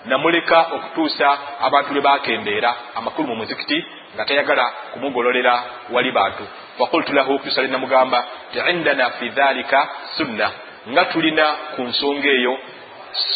namuleka 0.04 0.58
okutuusa 0.76 1.38
abantu 1.60 1.92
lwe 1.94 2.02
bakendeera 2.02 2.74
amakulu 2.94 3.28
mu 3.28 3.36
muzikiti 3.36 3.84
nga 4.14 4.24
tayagala 4.24 4.72
kumugololera 4.92 5.62
wali 5.90 6.10
bantu. 6.12 6.44
Fakultu 6.78 7.12
lahu 7.12 7.38
tusale 7.38 7.68
namugamba 7.68 8.24
ti 8.52 8.58
indana 8.70 9.10
fi 9.10 9.28
dhalika 9.28 9.88
sunna 10.16 10.50
nga 10.90 11.04
tulina 11.04 11.46
ku 11.76 11.82
nsonga 11.82 12.28
eyo 12.28 12.58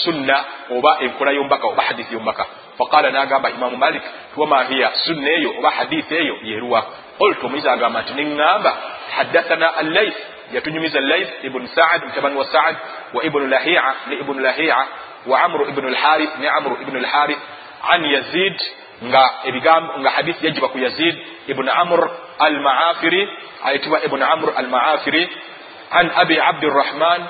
sunna 0.02 0.44
oba 0.70 0.96
enkola 1.00 1.32
yombaka 1.32 1.66
oba 1.66 1.82
hadithi 1.82 2.14
yombaka. 2.14 2.46
Faqala 2.78 3.10
nagamba 3.10 3.50
imamu 3.50 3.76
malik 3.76 4.02
tuwama 4.34 4.64
hiya 4.64 4.90
sunna 5.04 5.30
eyo 5.30 5.50
oba 5.58 5.70
hadithi 5.70 6.14
eyo 6.14 6.36
yeruwa 6.42 6.86
qultu 7.18 7.46
omuyizi 7.46 7.68
agamba 7.68 8.02
nti 8.02 8.12
neŋŋamba 8.12 8.72
haddathana 9.16 9.76
allaith 9.76 10.16
yatunyumiza 10.52 10.98
allaith 10.98 11.44
ibnu 11.44 11.68
saad 11.74 12.04
mutabani 12.04 12.36
wa 12.36 12.44
saad 12.44 12.76
wa 13.14 13.24
ibnu 13.24 13.46
lahia 13.46 13.94
ne 14.08 14.14
ibnu 14.16 14.40
lahia 14.40 14.76
wa 15.26 15.40
amru 15.44 15.68
ibnu 15.68 15.88
lharith 15.88 16.38
ne 16.40 16.48
amru 16.48 16.76
ibnu 16.82 17.00
lharith 17.00 17.38
an 17.92 18.04
yazid 18.04 18.56
nga 19.04 19.22
ebigambo 19.44 19.92
nga 20.00 20.10
hadithi 20.10 20.46
yajiba 20.46 20.68
ku 20.68 20.78
yazid 20.78 21.16
ibnu 21.48 21.70
amr 21.72 22.00
almaafiri 22.38 23.28
ayitibwa 23.64 24.04
ibnu 24.04 24.24
amr 24.24 24.48
almaafiri 24.56 25.28
an 25.90 26.10
abi 26.16 26.40
abdirahman 26.40 27.20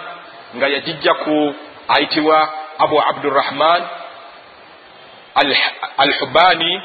nga 0.56 0.66
yajijja 0.68 1.14
ku 1.14 1.54
ayitibwa 1.88 2.38
abu 2.78 2.96
abdurahman 3.02 3.82
alhubani 5.98 6.82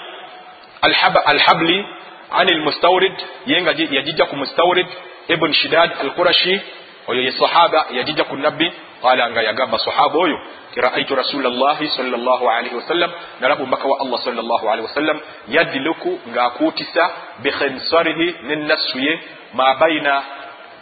alhabli 1.25 1.85
an 2.31 2.47
almustawrid 2.49 3.13
ye 3.45 3.61
nga 3.61 3.71
yajijja 3.71 4.25
ku 4.25 4.35
mustawrid 4.35 4.87
ibn 5.27 5.53
shidad 5.53 5.91
alqurashi 6.01 6.61
oyo 7.07 7.21
ye 7.21 7.31
sahaba 7.31 7.85
yajijja 7.91 8.23
ku 8.23 8.35
nabbi 8.35 8.71
qala 9.01 9.29
nga 9.29 9.41
yagamba 9.43 9.79
sahaba 9.79 10.19
oyo 10.19 10.37
raaitu 10.75 11.15
rasulallahi 11.15 11.89
salllah 11.89 12.39
alaihi 12.57 12.75
wasallam 12.75 13.11
nalaba 13.41 13.63
omubaka 13.63 13.87
wa 13.87 13.97
allah 13.99 14.19
salllah 14.23 14.61
alaihi 14.71 14.87
wasallam 14.87 15.19
yaddiluku 15.47 16.19
ng'akuutisa 16.29 17.11
bikhinsarihi 17.43 18.35
nenassu 18.43 18.99
ye 18.99 19.19
ma 19.53 19.75
baina 19.75 20.23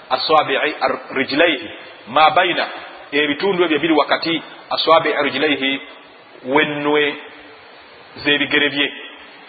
asabii 0.09 0.57
rijlaihi 1.11 1.69
ma 2.07 2.29
baina 2.29 2.67
ebitundu 3.11 3.63
ebyo 3.63 3.79
biri 3.79 3.93
wakati 3.93 4.41
asabii 4.69 5.13
rijlaihi 5.23 5.81
wennwe 6.45 7.15
z'ebigere 8.23 8.69
bye 8.69 8.93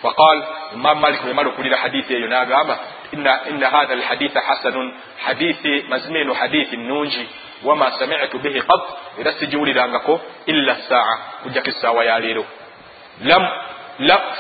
faqal 0.03 0.39
imam 0.75 1.01
malik 1.01 1.23
bwemala 1.23 1.49
okuwulira 1.49 1.77
hadithi 1.77 2.15
eyo 2.15 2.29
n'agamba 2.29 2.79
inna 3.13 3.71
hatha 3.71 3.93
alhaditha 3.93 4.41
hasanun 4.41 4.95
hadithi 5.25 5.85
mazima 5.89 6.19
eno 6.19 6.35
hadithi 6.35 6.77
nungi 6.77 7.29
wama 7.65 7.93
samitu 7.99 8.39
bihi 8.39 8.61
qat 8.61 8.83
era 9.21 9.33
sigiwulirangako 9.33 10.21
illa 10.47 10.77
saa 10.89 11.19
kujjako 11.43 11.69
essaawa 11.69 12.05
ya 12.05 12.19
leero 12.19 12.45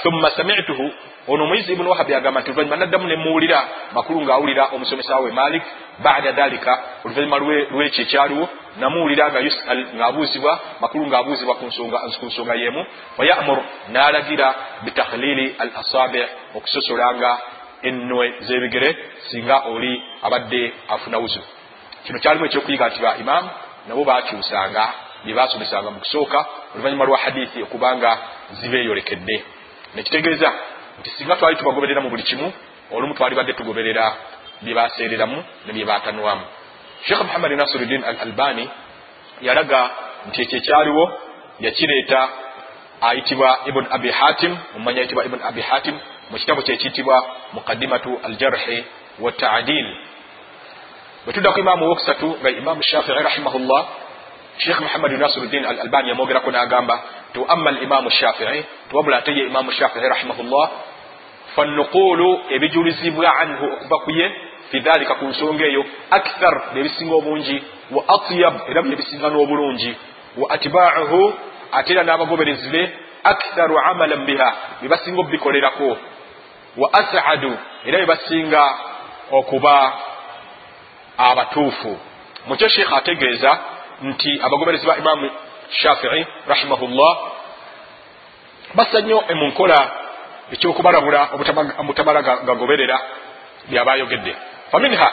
thumma 0.02 0.30
samituhu 0.30 0.92
ono 1.28 1.44
omuyizi 1.44 1.72
ibuni 1.72 1.88
wahabi 1.88 2.14
agamba 2.14 2.40
nti 2.40 2.50
oluvanyuma 2.50 2.76
naddamu 2.76 3.06
nemuwulira 3.08 3.68
makulu 3.92 4.20
ng'awulira 4.22 4.64
omusomesa 4.74 5.18
we 5.18 5.30
malik 5.30 5.62
bada 5.98 6.32
dhalika 6.32 6.82
oluvanyuma 7.04 7.38
lwekyo 7.70 8.02
ekyaliwo 8.04 8.48
namuwulira 8.80 9.30
nga 9.30 9.40
yusal 9.40 9.86
ng'abuuzibwa 9.96 10.60
makulu 10.80 11.06
ng'abuuzibwa 11.06 11.54
ku 11.54 12.26
nsonga 12.26 12.54
yemu 12.54 12.86
fayamur 13.16 13.58
n'alagira 13.92 14.54
bitakhlili 14.84 15.54
al 15.58 15.70
asabi 15.80 16.24
okusosolanga 16.54 17.38
ennwe 17.82 18.34
z'ebigere 18.40 18.96
singa 19.30 19.56
oli 19.72 20.02
abadde 20.22 20.72
afuna 20.88 21.18
wuzu. 21.18 21.40
Kino 22.04 22.18
kyalimu 22.18 22.44
ekyokuyiga 22.46 22.88
nti 22.88 23.00
ba 23.02 23.16
imamu 23.16 23.50
nabo 23.88 24.04
bakyusanga 24.04 24.84
bye 25.24 25.34
basomesanga 25.34 25.90
mu 25.90 26.00
kusooka 26.00 26.46
oluvanyuma 26.74 27.04
lwa 27.04 27.18
hadithi 27.18 27.62
okubanga 27.62 28.18
zibeeyolekedde 28.60 29.44
nekitegeeza 29.94 30.52
nti 31.00 31.10
singa 31.10 31.36
twali 31.36 31.56
tubagoberera 31.56 32.00
mu 32.00 32.10
buli 32.10 32.22
kimu 32.22 32.52
olumu 32.90 33.14
twali 33.14 33.34
badde 33.34 33.52
tugoberera 33.52 34.04
bye 34.62 34.74
baseereramu 34.74 35.44
ne 35.66 35.72
bye 35.72 35.84
batanwamu 35.84 36.44
sheekh 37.06 37.22
muhammadi 37.22 37.56
nasiruddin 37.56 38.04
al 38.04 38.16
albani 38.20 38.70
yalaga 39.40 39.90
nti 40.28 40.42
ekyo 40.42 40.58
ekyaliwo 40.58 41.04
yakireeta 41.60 42.28
ayitibwa 43.00 43.58
ibuni 43.66 43.86
abi 43.90 44.10
hatim 44.10 44.56
mumanyi 44.74 44.98
ayitibwa 44.98 45.24
ibuni 45.24 45.42
abi 45.42 45.60
hatim 45.60 45.96
mu 46.30 46.38
kitabo 46.38 46.62
kyekiyitibwa 46.62 47.16
muqadimatu 47.52 48.20
aljarhi 48.22 48.84
wataadil 49.20 49.86
bwe 51.24 51.32
tudda 51.32 51.52
ku 51.52 51.60
imaamu 51.60 51.88
wokusatu 51.88 52.36
nga 52.40 52.50
imaamu 52.50 52.82
shafii 52.82 53.12
rahimahullah 53.12 53.86
sheikh 54.58 54.80
muhammadi 54.80 55.16
nasiruddin 55.16 55.64
al 55.64 55.80
albani 55.80 56.08
yamwogerako 56.08 56.50
n'agamba 56.50 57.00
ti 57.32 57.40
amma 57.48 57.70
alimamu 57.70 58.10
shafii 58.10 58.64
tiwabula 58.90 59.16
ate 59.16 59.32
ye 59.32 59.46
imaamu 59.46 59.72
shafii 59.72 60.00
rahimahullah 60.00 60.70
fannuqulu 61.56 62.40
ebijulizibwa 62.50 63.36
anhu 63.36 63.64
okuva 63.64 63.98
ku 63.98 64.10
ye 64.10 64.32
fi 64.70 64.80
dhalika 64.80 65.14
ku 65.14 65.24
nsonga 65.24 65.64
eyo 65.64 65.84
akthar 66.10 66.54
byebisinga 66.74 67.14
obungi 67.14 67.62
wa 67.90 68.02
atyab 68.08 68.54
era 68.70 68.82
byebisinga 68.82 69.28
n'obulungi 69.28 69.96
wa 70.36 70.50
atibauhu 70.50 71.34
ate 71.72 71.92
era 71.92 72.02
n'abagoberezi 72.02 72.68
be 72.70 72.82
aktharu 73.24 73.78
amalan 73.78 74.24
biha 74.26 74.48
byebasinga 74.80 75.20
okubikolerako 75.20 75.96
wa 76.76 76.92
asadu 76.92 77.58
era 77.84 77.98
byebasinga 77.98 78.74
okuba 79.30 79.92
abatuufu. 81.18 81.98
Mukyo 82.46 82.68
sheikha 82.68 82.96
ategeeza 82.96 83.58
nti 84.02 84.40
abagoberezi 84.42 84.86
ba 84.86 84.96
imamu 84.96 85.30
shafii 85.70 86.26
rahimahullah 86.48 87.16
bassa 88.74 89.00
nnyo 89.00 89.24
mu 89.34 89.46
nkola 89.46 89.90
ekyokubalabula 90.52 91.28
obutamala 91.80 92.22
gagoberera 92.22 93.00
byabayogedde. 93.68 94.36
Faminha 94.70 95.08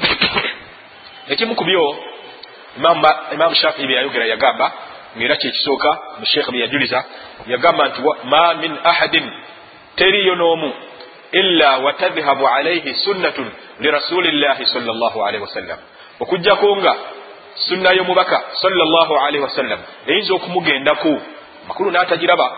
ekimu 1.32 1.54
ku 1.54 1.64
byo 1.64 1.96
imamu 3.32 3.54
shafii 3.54 3.86
byeyayogera 3.86 4.26
yagamba 4.26 4.72
ngaera 5.16 5.36
kyekisooka 5.36 5.98
musheekha 6.18 6.52
byeyajuliza 6.52 7.04
yagamba 7.46 7.88
nti 7.88 8.00
ma 8.24 8.54
min 8.54 8.78
ahadin 8.84 9.32
teriyo 10.00 10.34
n'omu 10.34 10.70
illa 11.40 11.70
watadhhabu 11.84 12.44
alaihi 12.48 12.94
sunnatun 12.94 13.46
lirasulillahi 13.80 14.66
salllahalihi 14.74 15.42
wasallam 15.46 15.78
okugjako 16.20 16.76
nga 16.76 16.92
sunna 17.68 17.92
y'omubaka 17.98 18.38
salllahalihi 18.62 19.42
wasallam 19.48 19.80
eyinza 20.06 20.34
okumugendaku 20.34 21.12
makulu 21.68 21.90
n'atagiraba. 21.90 22.56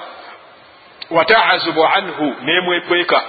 Wataazubu 1.11 1.84
anhu 1.84 2.34
nemwekweka. 2.42 3.22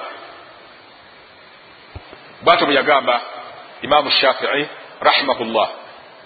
Bwato 2.41 2.65
bwe 2.65 2.75
yagamba 2.75 3.22
imamu 3.82 4.12
shafii 4.12 4.67
rahimahullah 5.01 5.70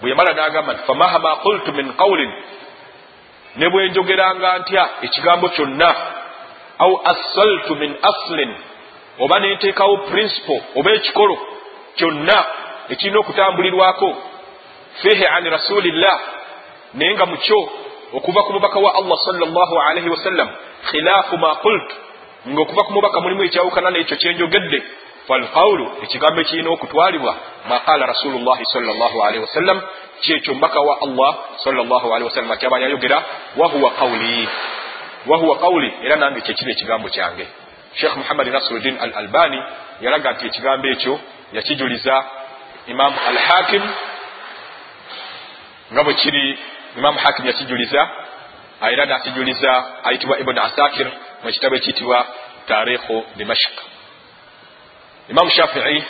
bwe 0.00 0.10
yamala 0.10 0.32
n'agamba 0.32 0.72
nti 0.72 0.82
famahama 0.86 1.36
qultu 1.36 1.72
min 1.72 1.92
qawlin 1.92 2.32
ne 3.56 3.68
bwe 3.70 3.88
njogeranga 3.88 4.58
ntya 4.58 4.88
ekigambo 5.02 5.48
kyonna 5.48 5.94
au 6.78 7.00
assaltu 7.04 7.74
min 7.74 7.96
aslin 8.02 8.54
oba 9.18 9.40
nenteekawo 9.40 9.96
principle 9.96 10.62
oba 10.76 10.90
ekikolo 10.92 11.38
kyonna 11.96 12.44
ekirina 12.88 13.18
okutambulirwako. 13.18 14.16
Fihi 15.02 15.26
an 15.26 15.44
rasulillah 15.50 16.20
naye 16.94 17.14
nga 17.14 17.26
mukyo 17.26 17.68
okuva 18.12 18.42
ku 18.42 18.52
mubaka 18.52 18.78
wa 18.78 18.94
allah 18.94 19.18
salllah 19.24 19.70
alaihi 19.90 20.08
wasallam 20.08 20.48
khilaafu 20.90 21.36
ma 21.38 21.54
qultu 21.54 21.94
ngaokuva 22.48 22.82
ku 22.82 22.92
mubaka 22.92 23.20
mulimu 23.20 23.42
ekyawukana 23.44 23.90
n'ekyo 23.90 24.16
kyenjogedde 24.16 24.82
falqawulu 25.28 25.86
ekigambo 26.02 26.40
ekirina 26.40 26.70
okutwalibwa 26.70 27.32
ma 27.68 27.78
qala 27.86 28.06
rasulullahi 28.06 28.64
salllah 28.72 29.12
alaihi 29.26 29.44
wasallam 29.44 29.78
kyekyo 30.20 30.54
mubaka 30.54 30.80
wa 30.80 30.94
allah 31.04 31.32
salllah 31.64 32.02
alihi 32.14 32.28
wasallam 32.30 32.50
atyaba 32.50 32.78
yayogera 32.78 33.22
wahuwa 33.56 33.90
qawli 33.90 34.48
wahuwa 35.28 35.58
qawli 35.58 35.92
era 36.04 36.16
nange 36.16 36.40
kyekiba 36.40 36.70
ekigambo 36.70 37.08
kyange. 37.08 37.46
Sheikh 37.94 38.16
muhammadi 38.16 38.50
nasiruddin 38.50 38.98
al 39.00 39.12
albani 39.14 39.62
yalaga 40.00 40.32
nti 40.32 40.46
ekigambo 40.46 40.88
ekyo 40.88 41.20
yakijuliza 41.52 42.24
imamu 42.86 43.16
al 43.28 43.38
hakim 43.38 43.82
nga 45.92 46.04
bwe 46.04 46.14
kiri 46.14 46.58
imamu 46.96 47.18
hakim 47.18 47.46
yakijuliza 47.46 48.08
era 48.92 49.06
nakijuliza 49.06 49.84
ayitibwa 50.04 50.38
ibuni 50.38 50.60
asakir 50.60 51.06
mu 51.44 51.50
kitabo 51.50 51.76
ekiyitibwa 51.76 52.26
tarikhu 52.66 53.26
dimashik 53.36 53.76
imamu 55.30 55.50
shafii 55.50 56.04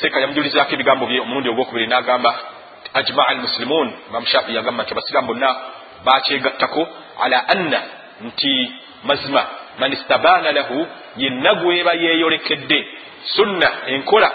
seeka 0.00 0.20
yamujulizako 0.20 0.74
ebigambo 0.74 1.06
bye 1.06 1.20
omulundi 1.20 1.48
ogwokubiri 1.48 1.86
n'agamba 1.86 2.38
ajmaa 2.94 3.26
almuslimun 3.26 3.94
imamu 4.08 4.26
shafii 4.26 4.54
yagamba 4.54 4.82
nti 4.82 4.92
abasiraamu 4.92 5.26
bonna 5.28 5.56
bakyegattako 6.04 6.88
ala 7.22 7.48
anna 7.48 7.80
nti 8.26 8.72
mazima 9.04 9.46
man 9.78 9.92
istabaana 9.92 10.52
lahu 10.52 10.86
yenna 11.16 11.54
gweba 11.54 11.92
yeeyolekedde 11.92 12.86
sunna 13.24 13.72
enkola 13.86 14.32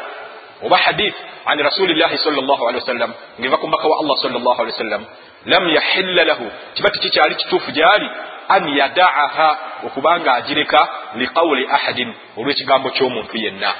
oba 0.63 0.78
hadith 0.78 1.15
an 1.45 1.60
rasulillahi 1.60 2.17
sal 2.17 2.34
llah 2.34 2.60
alihi 2.67 2.82
wasallam 2.84 3.13
ngeva 3.39 3.58
ku 3.58 3.67
mbaka 3.67 3.88
wa 3.88 4.00
allah 4.00 4.15
sal 4.21 4.32
llah 4.32 4.60
alihi 4.60 4.73
wasallam 4.76 5.06
lam 5.45 5.69
yahilla 5.69 6.23
lahu 6.23 6.52
kiba 6.73 6.89
tikikyali 6.89 7.36
kituufu 7.36 7.71
gyali? 7.71 8.10
An 8.47 8.67
yadaaha 8.78 9.58
okubanga 9.86 10.34
agireka 10.34 10.89
liqawuli 11.15 11.67
ahadin 11.67 12.13
olw'ekigambo 12.38 12.89
ky'omuntu 12.89 13.38
yenna. 13.38 13.73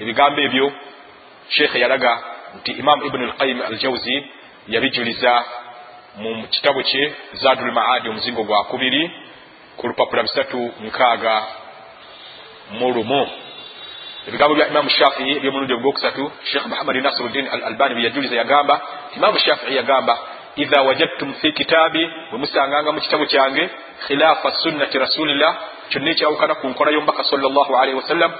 Ebigambo 0.00 0.40
ebyo 0.40 0.72
sheekhe 1.48 1.78
yalaga 1.80 2.18
nti 2.56 2.72
imamu 2.72 3.04
ibnu 3.04 3.26
lqayim 3.26 3.62
aljawzi 3.62 4.26
yabijuliza 4.68 5.44
mu 6.16 6.46
kitabo 6.48 6.82
kye 6.82 7.12
zadul 7.32 7.72
maadi 7.72 8.08
omuzingo 8.08 8.44
gwa 8.44 8.64
kubiri 8.64 9.10
ku 9.76 9.88
lupapula 9.88 10.22
bisatu 10.22 10.72
nkaaga 10.80 11.42
mu 12.70 12.92
lumu. 12.92 13.28
Ebigambo 14.28 14.54
bya 14.54 14.68
imamu 14.68 14.90
shafii 14.90 15.36
ebyomulundi 15.36 15.74
ogwokusatu 15.74 16.32
sheekh 16.50 16.66
muhammadi 16.66 17.00
nasiruddin 17.00 17.46
al 17.48 17.62
albani 17.64 17.94
byeyajuliza 17.94 18.36
yagamba 18.36 18.80
imamu 19.16 19.38
shafii 19.38 19.76
yagamba 19.76 20.18
idha 20.56 20.82
wajadtum 20.82 21.34
fi 21.34 21.52
kitaabi 21.52 22.02
bwe 22.30 22.38
musanganga 22.38 22.92
mu 22.92 23.00
kitabo 23.00 23.26
kyange 23.26 23.70
khilaafa 24.06 24.50
sunnati 24.62 24.98
rasulillah 24.98 25.52
kyonna 25.90 26.10
ekyawukana 26.10 26.54
ku 26.54 26.66
nkola 26.68 26.90
y'omubaka 26.90 27.24
salllah 27.24 27.66
alaihi 27.80 27.96
wasallam 28.00 28.32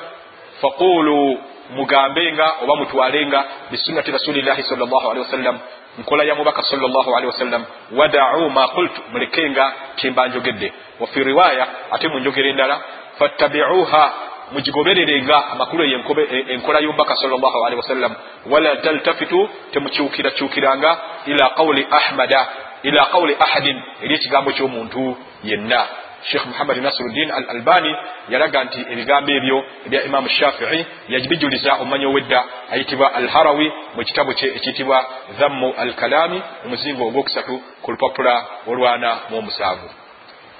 faqulu 0.60 1.38
mugambenga 1.70 2.54
oba 2.62 2.76
mutwalenga 2.76 3.44
bisunnati 3.70 4.10
rasulillahi 4.10 4.62
salllah 4.62 5.10
alihi 5.10 5.24
wasallam 5.26 5.58
nkola 5.98 6.24
ya 6.24 6.34
mubaka 6.34 6.62
salllah 6.62 7.06
alihi 7.16 7.26
wasallam 7.26 7.64
wadau 7.92 8.50
ma 8.50 8.68
qultu. 8.68 9.00
Mulekenga 9.12 9.72
kyemba 9.96 10.28
njogedde. 10.28 10.72
Wafi 11.00 11.24
riwaya 11.24 11.66
ate 11.90 12.08
mu 12.08 12.18
njogera 12.18 12.48
endala 12.48 12.80
fattabiuha. 13.18 14.12
Mugigobererenga 14.52 15.46
amakulu 15.52 15.84
eyo 15.84 16.00
enkola 16.48 16.80
y'omubaka 16.80 17.16
salllah 17.16 17.52
alihi 17.66 17.76
wasallam 17.76 18.14
wala 18.50 18.76
taltafitu. 18.76 19.48
Temukyukirakyukiranga 19.72 20.98
ila 21.26 21.48
qawli 21.48 21.86
ahmada 21.90 22.46
ila 22.82 23.04
qawli 23.06 23.36
ahadin. 23.40 23.82
Eri 24.02 24.14
ekigambo 24.14 24.52
ky'omuntu 24.52 25.16
yenna 25.44 25.86
sheikh 26.30 26.46
muhammadi 26.46 26.80
nasiruddin 26.80 27.30
al 27.30 27.44
albani 27.48 27.96
yalaga 28.28 28.64
nti 28.64 28.80
ebigambo 28.92 29.30
ebyo 29.32 29.64
ebya 29.86 30.02
imamu 30.04 30.28
shafii 30.28 30.86
yabijuliza 31.08 31.74
omumanyi 31.74 32.06
owedda 32.06 32.44
ayitibwa 32.72 33.14
al 33.14 33.28
harawi 33.28 33.72
mu 33.94 34.04
kitabo 34.04 34.32
kye 34.32 34.48
ekiyitibwa 34.56 35.06
dhammu 35.38 35.74
al 35.78 35.92
kalami 35.94 36.42
omuzingo 36.64 37.06
ogwokusatu 37.06 37.62
ku 37.82 37.90
lupapula 37.92 38.44
olwana 38.66 39.10
mu 39.30 39.38
omusanvu. 39.38 39.88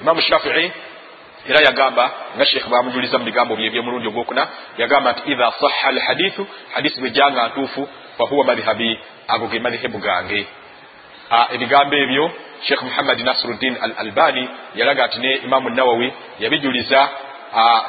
Imamu 0.00 0.20
shafii 0.20 0.72
era 1.48 1.60
yagamba 1.60 2.10
nga 2.36 2.44
sheikh 2.46 2.68
bamujuliza 2.68 3.18
mu 3.18 3.24
bigambo 3.24 3.56
bye 3.56 3.66
ebyomulundi 3.66 4.08
ogwokuna 4.08 4.48
yagamba 4.78 5.12
nti 5.12 5.22
idha 5.32 5.52
saha 5.60 5.88
al 5.88 5.98
hadithu 5.98 6.46
hadisi 6.74 7.00
bwejjanga 7.00 7.48
ntuufu 7.48 7.88
fahuwa 8.18 8.44
madhhabi 8.44 8.98
ago 9.28 9.46
ge 9.46 9.58
madhehebu 9.58 9.98
gange 9.98 10.46
ebigambo 11.54 11.96
ebyo 11.96 12.24
sheikh 12.62 12.82
muhammadi 12.82 13.22
nasiruddin 13.22 13.76
al 13.80 13.94
albani 13.98 14.48
yalaga 14.74 15.06
nti 15.06 15.18
ne 15.18 15.34
imamu 15.34 15.70
nawawi 15.70 16.12
yabijuliza 16.40 17.08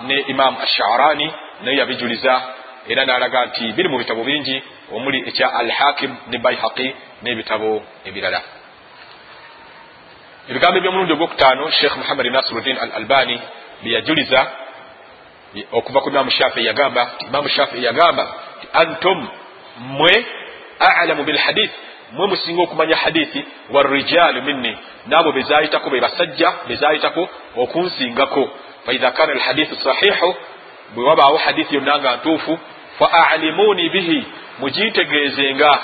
ne 0.07 0.19
imamu 0.19 0.57
asharani 0.61 1.33
naye 1.63 1.77
yabijuliza. 1.77 2.41
Era 2.87 3.05
nalaga 3.05 3.45
nti 3.45 3.71
biri 3.71 3.89
mu 3.89 3.97
bitabo 3.97 4.23
bingi 4.23 4.63
omuli 4.91 5.23
ekya 5.27 5.53
al 5.53 5.71
hakim 5.71 6.15
ne 6.27 6.37
baihaqi 6.37 6.95
n'ebitabo 7.23 7.83
ebirala. 8.05 8.41
Ebigambo 10.49 10.77
ebyomulundi 10.77 11.13
ogwokutaano 11.13 11.71
sheikh 11.71 11.97
muhammadi 11.97 12.29
nasiruddin 12.29 12.77
al 12.77 12.91
albani 12.95 13.41
byeyajuliza 13.83 14.51
okuva 15.71 16.01
ku 16.01 16.09
imamu 16.09 16.31
shafii 16.31 16.65
yagamba 16.65 17.11
imamu 17.27 17.49
shafii 17.49 17.83
yagamba 17.83 18.33
antum 18.73 19.27
mwe 19.77 20.25
alamu 20.79 21.23
bilhadith 21.23 21.71
mwe 22.11 22.27
musinga 22.27 22.61
okumanya 22.61 22.95
hadithi 22.95 23.45
warijalu 23.71 24.41
minni. 24.41 24.77
Naabo 25.07 25.31
bezayitako 25.31 25.89
be 25.89 26.01
basajja 26.01 26.53
bezayitako 26.67 27.29
okunsingako. 27.57 28.49
Faidha 28.85 29.11
kana 29.11 29.33
alhadithu 29.33 29.75
sahihu 29.75 30.35
bwe 30.95 31.03
wabaawo 31.03 31.37
hadithi 31.37 31.75
yonna 31.75 31.99
nga 31.99 32.15
ntuufu 32.15 32.59
fa 32.99 33.29
alimuni 33.29 33.89
bihi 33.89 34.25
mugitegeezenga. 34.59 35.79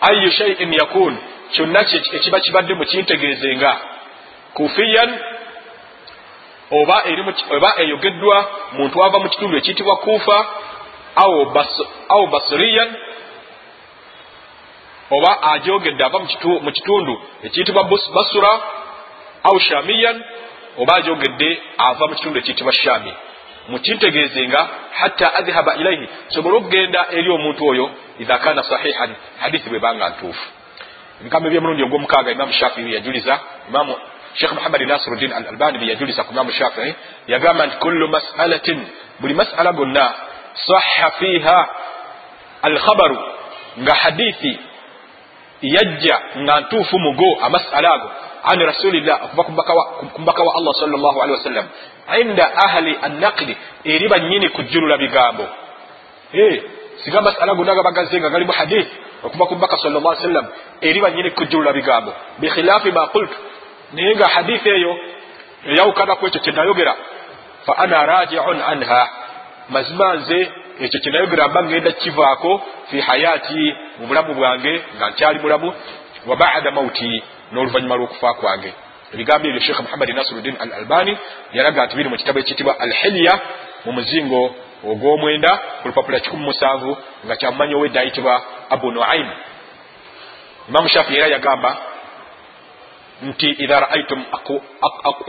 Ayu 0.00 0.30
shaiin 0.30 0.72
yakun 0.72 1.18
kyonna 1.52 1.84
ekiba 2.12 2.40
kibadde 2.40 2.74
mukintegeezenga 2.74 3.76
kufiyan 4.54 5.18
oba 7.50 7.74
eyogeddwa 7.78 8.50
muntu 8.72 9.04
ava 9.04 9.18
mu 9.18 9.28
kitundu 9.28 9.56
ekiyitibwa 9.56 9.96
kuufa 9.96 10.46
awo 11.16 12.26
basiriyan 12.26 12.88
oba 15.10 15.42
ajogedde 15.52 16.04
ava 16.04 16.18
mu 16.62 16.72
kitundu 16.72 17.22
ekiyitibwa 17.42 17.84
basura. 18.14 18.60
Au 19.42 19.60
shamiyan 19.60 20.24
oba 20.78 20.94
ajogedde 20.94 21.62
ava 21.78 22.06
mu 22.06 22.14
kitundu 22.14 22.38
ekiyitibwa 22.38 22.72
shami. 22.72 23.12
Mukintegeezenga 23.68 24.68
hatta 24.92 25.34
adhhaba 25.34 25.74
ilaihi 25.74 26.08
sobole 26.28 26.56
okugenda 26.56 27.06
eri 27.10 27.30
omuntu 27.30 27.66
oyo 27.66 27.90
idha 28.18 28.38
kana 28.38 28.62
sahihan 28.62 29.14
hadithi 29.40 29.68
bwebanga 29.70 30.08
ntuufu. 30.08 30.46
Ebigambo 31.20 31.48
ebyemulundi 31.48 31.82
ogwomukaaga 31.82 32.30
imamu 32.30 32.52
shafii 32.52 32.94
yajuliza 32.94 33.40
imamu 33.68 33.96
sheikh 34.34 34.52
muhammad 34.52 34.80
nasiruddin 34.82 35.32
al 35.32 35.46
albani 35.46 35.78
byeyajuliza 35.78 36.24
ku 36.24 36.32
imamu 36.32 36.52
shafii 36.52 36.94
yagamba 37.26 37.66
nti 37.66 37.76
kullu 37.76 38.08
masalatin 38.08 38.86
buli 39.20 39.34
masala 39.34 39.72
gonna 39.72 40.14
saha 40.54 41.10
fiha 41.10 41.68
alkhabaru 42.62 43.18
nga 43.78 43.94
hadithi 43.94 44.58
yajja 45.62 46.20
nga 46.38 46.60
ntuufu 46.60 46.98
mugo 46.98 47.38
amasala 47.42 47.92
ago 47.94 48.10
an 48.44 48.58
rasulillah 48.60 49.24
okuva 49.24 49.42
ku 50.12 50.20
mbaka 50.20 50.42
wa 50.44 50.52
allah 50.56 50.72
salllah 50.76 51.12
alihi 51.22 51.36
wasallam 51.38 51.66
inda 52.20 52.44
ahli 52.66 52.98
annaqli 53.02 53.56
eri 53.84 54.08
banyini 54.08 54.48
kujjulula 54.48 54.98
bigambo. 54.98 55.48
Singa 57.04 57.20
masala 57.20 57.54
gonna 57.54 57.74
gabagaze 57.74 58.20
nga 58.20 58.30
galimu 58.30 58.52
hadith 58.52 58.88
okuva 59.22 59.46
ku 59.46 59.54
mbaka 59.56 59.76
sal 59.78 59.92
llah 59.92 60.16
sallam 60.20 60.46
eri 60.80 61.00
banyini 61.00 61.30
kujjulula 61.30 61.72
bigambo. 61.72 62.12
Bikhilaafi 62.38 62.92
ma 62.92 63.08
qultu. 63.08 63.36
Naye 63.92 64.14
nga 64.16 64.28
hadith 64.28 64.66
eyo 64.66 64.92
eyawukanaku 65.64 66.26
ekyo 66.26 66.40
kyenayogera 66.40 66.94
fa 67.66 67.72
ana 67.78 68.06
rajiun 68.06 68.60
anha 68.60 69.23
mazima 69.68 70.14
nze 70.14 70.48
ekyo 70.80 71.00
kyenayogera 71.00 71.48
mba 71.48 71.62
ngenda 71.64 71.90
kivaako 71.92 72.62
fi 72.90 73.00
hayati 73.00 73.74
mu 73.98 74.06
bulamu 74.06 74.34
bwange 74.34 74.82
nga 74.96 75.10
nkyali 75.10 75.38
mulamu 75.38 75.72
wa 76.26 76.36
bada 76.36 76.70
mauti 76.70 77.22
n'oluvanyuma 77.52 77.96
lw'okufa 77.96 78.34
kwange. 78.34 78.72
Ebigambo 79.14 79.48
ebyo 79.48 79.60
sheekh 79.60 79.80
muhammadi 79.80 80.12
nasiruddin 80.12 80.56
al 80.60 80.72
albani 80.72 81.18
yalaga 81.52 81.84
nti 81.86 81.96
biri 81.96 82.08
mu 82.08 82.16
kitabo 82.16 82.38
ekiyitibwa 82.38 82.80
al 82.80 82.92
hilya 82.92 83.34
mu 83.84 83.92
muzingo 83.92 84.54
ogw'omwenda 84.90 85.50
ku 85.80 85.88
lupapula 85.88 86.20
kikumi 86.20 86.44
musanvu 86.44 86.96
nga 87.24 87.36
kyamumanyi 87.36 87.74
owedda 87.74 88.00
ayitibwa 88.00 88.42
abu 88.70 88.90
nuaim 88.90 89.28
imamu 90.68 90.88
shafi 90.88 91.16
era 91.16 91.26
yagamba 91.26 91.76
nti 93.24 93.48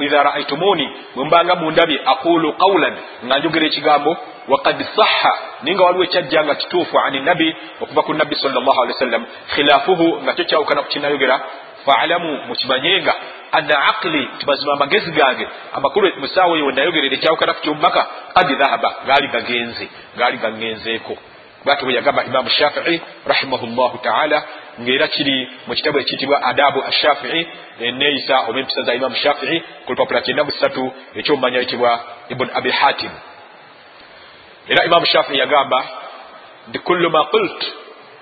idha 0.06 0.24
raaitumuni 0.24 0.90
bwembanga 1.16 1.56
mundabye 1.56 2.02
aqulu 2.06 2.54
qawlan 2.54 2.96
nga 3.26 3.40
njogera 3.40 3.66
ekigambo 3.66 4.18
wakad 4.48 4.86
saha 4.96 5.34
naye 5.62 5.76
nga 5.76 5.84
waliwo 5.84 6.04
ekyajja 6.04 6.44
nga 6.44 6.56
kituufu 6.56 7.00
ani 7.00 7.20
nabi 7.20 7.56
okuva 7.82 8.02
ku 8.02 8.14
nabbi 8.14 8.36
sal 8.36 8.52
llah 8.52 8.78
alihi 8.82 8.94
wasallam 8.94 9.26
khilaafuhu 9.56 10.08
nga 10.24 10.34
kyo 10.34 10.46
kyawukana 10.46 10.82
ku 10.82 10.90
kinayogera 10.90 11.40
faalamu 11.86 12.30
mukimanyenga 12.48 13.14
ana 13.52 13.76
aqli 13.88 14.30
timazima 14.40 14.74
amagezi 14.74 15.12
gange 15.12 15.48
amakulu 15.74 16.12
musaawa 16.18 16.58
eyo 16.58 16.66
wenayogerera 16.66 17.16
ekyawukana 17.16 17.54
ku 17.54 17.62
kyommaka 17.62 18.02
kad 18.36 18.48
dhahaba 18.60 18.90
gaali 19.08 19.28
gagenze 19.28 19.90
gaali 20.18 20.38
gagenzeeko 20.38 21.18
bwatyo 21.66 21.86
bwe 21.86 21.96
yagamba 21.96 22.24
imamu 22.24 22.50
shafii 22.50 23.02
rahimahullahu 23.28 23.98
taala 23.98 24.44
ngaera 24.82 25.08
kiri 25.08 25.50
mu 25.68 25.74
kitabu 25.76 26.00
ekiyitibwa 26.00 26.44
adabu 26.44 26.84
ashafii 26.84 27.48
eneeyisa 27.80 28.40
oba 28.48 28.60
empisa 28.60 28.82
za 28.82 28.94
imamu 28.96 29.16
shafii 29.16 29.60
ku 29.86 29.92
lupapula 29.92 30.22
kyenda 30.22 30.44
mu 30.44 30.52
ssatu 30.52 30.94
ekyomumanya 31.16 31.60
yitibwa 31.60 31.92
ibuni 32.30 32.52
abi 32.54 32.72
hatim. 32.72 33.12
Era 34.68 34.86
imamu 34.86 35.06
shafii 35.06 35.38
yagamba 35.38 35.80
nti 36.70 36.80
kullu 36.80 37.10
ma 37.10 37.24
qult 37.24 37.60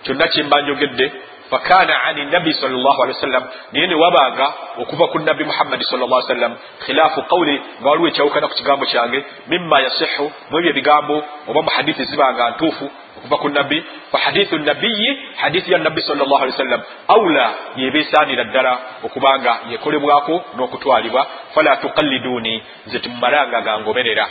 kyonna 0.04 0.28
kyemba 0.28 0.62
njogedde 0.62 1.12
fakana 1.54 2.04
ani 2.04 2.26
nabi 2.26 2.54
sal 2.54 2.72
llah 2.72 2.98
alihi 3.04 3.18
wasallam 3.18 3.44
naye 3.72 3.88
ne 3.88 3.96
wabanga 3.96 4.54
okuva 4.78 5.08
ku 5.08 5.20
nabbi 5.20 5.44
muhammadi 5.44 5.84
sal 5.86 6.00
llah 6.00 6.22
sallam 6.28 6.56
khilaafu 6.86 7.22
qawli 7.22 7.62
nga 7.82 7.90
waliwo 7.90 8.08
ekyawukana 8.08 8.48
ku 8.48 8.56
kigambo 8.56 8.86
kyange 8.86 9.26
mima 9.48 9.82
yasihu 9.86 10.32
mu 10.50 10.58
ebyo 10.58 10.70
ebigambo 10.70 11.16
oba 11.48 11.62
mu 11.62 11.70
hadithi 11.76 12.06
zibanga 12.06 12.50
ntuufu 12.50 12.92
okuva 13.18 13.38
ku 13.38 13.50
nabbi 13.50 13.84
fa 14.12 14.18
hadithu 14.18 14.58
nabiyi 14.58 15.20
hadithi 15.36 15.72
ya 15.72 15.78
nabbi 15.78 16.02
sal 16.02 16.18
llah 16.18 16.42
alihi 16.42 16.56
wasallam 16.58 16.82
aula 17.08 17.46
yeba 17.76 18.00
esaanira 18.00 18.44
ddala 18.44 18.74
okubanga 19.04 19.54
yekolebwako 19.72 20.44
n'okutwalibwa 20.56 21.28
fala 21.54 21.78
tuqalliduni 21.78 22.64
nze 22.88 23.00
timumalanga 23.00 23.62
gangoberera 23.62 24.26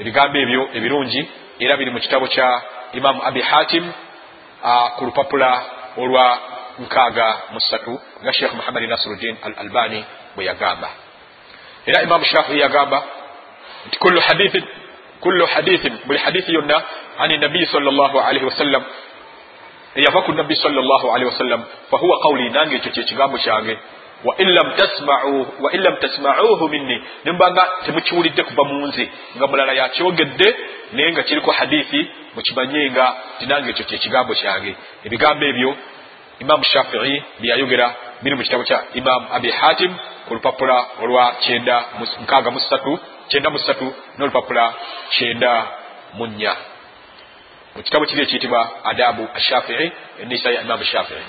ebigambo 0.00 0.38
ebyo 0.38 0.68
ebirungi 0.76 1.28
era 1.60 1.76
biri 1.76 1.90
mu 1.90 2.00
kitabo 2.00 2.26
kya 2.26 2.62
imamu 2.92 3.20
abi 3.22 3.40
hatim 3.40 3.84
ku 4.96 5.04
lupapula 5.04 5.77
olwa 6.02 6.38
nkaaga 6.78 7.26
musatu 7.52 8.00
nga 8.22 8.32
sheekh 8.32 8.52
muhammadi 8.54 8.86
nasiruddin 8.86 9.36
al 9.46 9.54
albani 9.58 10.04
bwe 10.36 10.44
yagamba. 10.44 10.88
Era 11.86 12.02
imamu 12.02 12.24
shafii 12.24 12.60
yagamba 12.60 12.98
nti 13.86 13.98
kullu 13.98 14.20
hadithin 14.20 14.64
kullu 15.20 15.46
hadithin 15.46 15.98
buli 16.06 16.18
hadithi 16.18 16.52
yonna 16.54 16.82
ani 17.18 17.38
nabiyi 17.38 17.66
sal 17.66 17.82
llah 17.82 18.12
alaihi 18.28 18.46
wasallam 18.46 18.82
eyava 19.94 20.22
ku 20.22 20.32
nabbi 20.32 20.56
sal 20.56 20.72
llah 20.72 21.02
alaihi 21.14 21.30
wasallam 21.32 21.64
fahuwa 21.90 22.16
qawli 22.22 22.50
nange 22.50 22.76
ekyo 22.76 22.90
kyekigambo 22.92 23.38
kyange 23.38 23.78
wain 24.24 24.48
lam 25.82 25.96
tasmauhu 26.00 26.68
minni. 26.68 27.02
Nembanga 27.24 27.68
temukiwulidde 27.84 28.42
kuva 28.42 28.64
mu 28.64 28.86
nze 28.86 29.10
nga 29.36 29.46
mulala 29.46 29.72
yakyogedde 29.72 30.56
naye 30.92 31.12
nga 31.12 31.22
kiriko 31.22 31.50
hadithi 31.50 32.10
mukimanye 32.34 32.90
nga 32.90 33.14
tinange 33.38 33.70
ekyo 33.70 33.84
kyekigambo 33.84 34.34
kyange. 34.34 34.76
Ebigambo 35.04 35.44
ebyo 35.44 35.76
imamu 36.40 36.64
shafii 36.64 37.22
byeyayogera 37.40 37.94
biri 38.22 38.36
mu 38.36 38.42
kitabo 38.42 38.64
kya 38.64 38.82
imamu 38.94 39.26
abi 39.32 39.50
hatim 39.50 39.94
ku 40.28 40.34
lupapula 40.34 40.86
olwa 41.02 41.34
nkaaga 42.22 42.50
musatu 42.50 42.98
kyenda 43.28 43.50
musatu 43.50 43.94
n'olupapula 44.18 44.74
kyenda 45.10 45.66
mu 46.14 46.26
nnya. 46.26 46.54
Mu 47.76 47.82
kitabo 47.82 48.06
kiri 48.06 48.22
ekiyitibwa 48.22 48.60
adabu 48.84 49.28
ashafii 49.34 49.92
enisa 50.22 50.50
ya 50.50 50.60
imamu 50.60 50.84
shafii. 50.84 51.24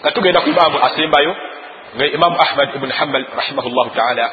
Nga 0.00 0.10
tugenda 0.10 0.40
ku 0.40 0.48
imamu 0.48 0.78
asembayo 0.78 1.36
nga 1.96 2.06
imamu 2.06 2.36
ahmad 2.40 2.74
ibuni 2.74 2.92
hambal 2.92 3.24
rahimahullahu 3.36 3.90
taala 3.90 4.26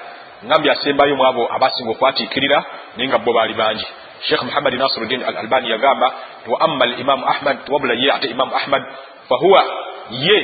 ngambye 0.45 0.71
asembayo 0.71 1.15
mu 1.15 1.25
abo 1.25 1.43
abasinga 1.55 1.91
okwatiikirira 1.91 2.59
naye 2.97 3.07
nga 3.07 3.17
bo 3.17 3.33
baali 3.33 3.53
bangi. 3.53 3.85
Sheikh 4.27 4.41
muhammadi 4.43 4.77
nasiruddin 4.77 5.23
al 5.23 5.37
albani 5.37 5.69
yagamba 5.69 6.07
wa 6.47 6.57
amma 6.61 6.85
limamu 6.85 7.25
ahmad 7.27 7.57
wabula 7.69 7.93
ye 7.93 8.11
ate 8.11 8.27
imamu 8.27 8.55
ahmad 8.55 8.83
fahuwa 9.29 9.61
ye 10.09 10.37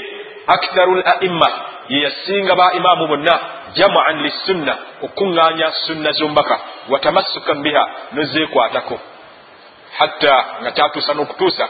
aktharu 0.47 0.95
laimma 0.95 1.49
ye 1.89 2.01
yasinga 2.01 2.55
ba 2.55 2.71
imaamu 2.73 3.07
bonna 3.07 3.39
jamaan 3.75 4.23
lissunna 4.23 4.77
okuŋŋaanya 5.01 5.71
sunna 5.87 6.11
zombaka 6.11 6.59
watamassukan 6.89 7.63
biha 7.63 7.83
nozeekwatako 8.11 8.99
hatta 9.97 10.45
nga 10.61 10.71
tatuusa 10.71 11.13
n'okutuusa 11.13 11.65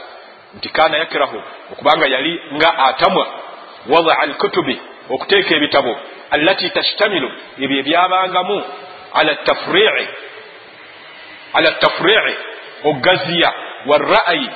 nti 0.56 0.68
kaana 0.68 0.98
yakrahu 0.98 1.42
okubanga 1.72 2.06
yali 2.06 2.42
nga 2.54 2.78
atamwa 2.78 3.26
wadaa 3.88 4.18
alkutubi 4.18 4.80
okuteeka 5.10 5.54
ebitabo 5.54 5.96
allati 6.30 6.70
tashtamilu 6.70 7.28
ebyo 7.58 7.78
ebyabangamu 7.78 8.62
ala 9.14 9.34
tafrii 11.80 12.36
ogaziya 12.84 13.52
wara'ayi 13.86 14.48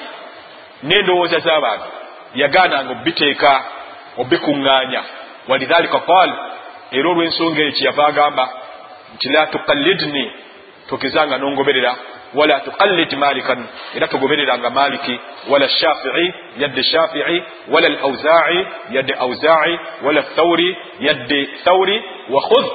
n'endowooza 0.83 1.39
z'abantu. 1.39 1.89
Yagaananga 2.35 2.93
obiteeka 2.93 3.51
obikuŋŋaanya 4.19 5.03
walidhalika 5.49 5.99
qaal 6.11 6.31
era 6.93 7.09
olw'ensonga 7.09 7.61
eyo 7.63 7.73
kyeyava 7.77 8.07
agamba 8.07 8.45
nti 9.15 9.29
la 9.29 9.47
tuqallidni 9.47 10.25
togezanga 10.89 11.39
n'ongoberera 11.39 11.93
wala 12.39 12.61
tuqallid 12.61 13.13
malikan 13.25 13.61
era 13.97 14.07
togobereranga 14.09 14.71
maliki 14.71 15.21
wala 15.49 15.69
shafii 15.69 16.29
yadde 16.63 16.83
shafii 16.83 17.43
wala 17.73 17.89
lauzai 17.89 18.67
yadde 18.91 19.15
auzai 19.15 19.79
wala 20.05 20.23
thauri 20.23 20.77
yadde 21.01 21.41
thauri 21.65 21.97
wakhudh 22.31 22.69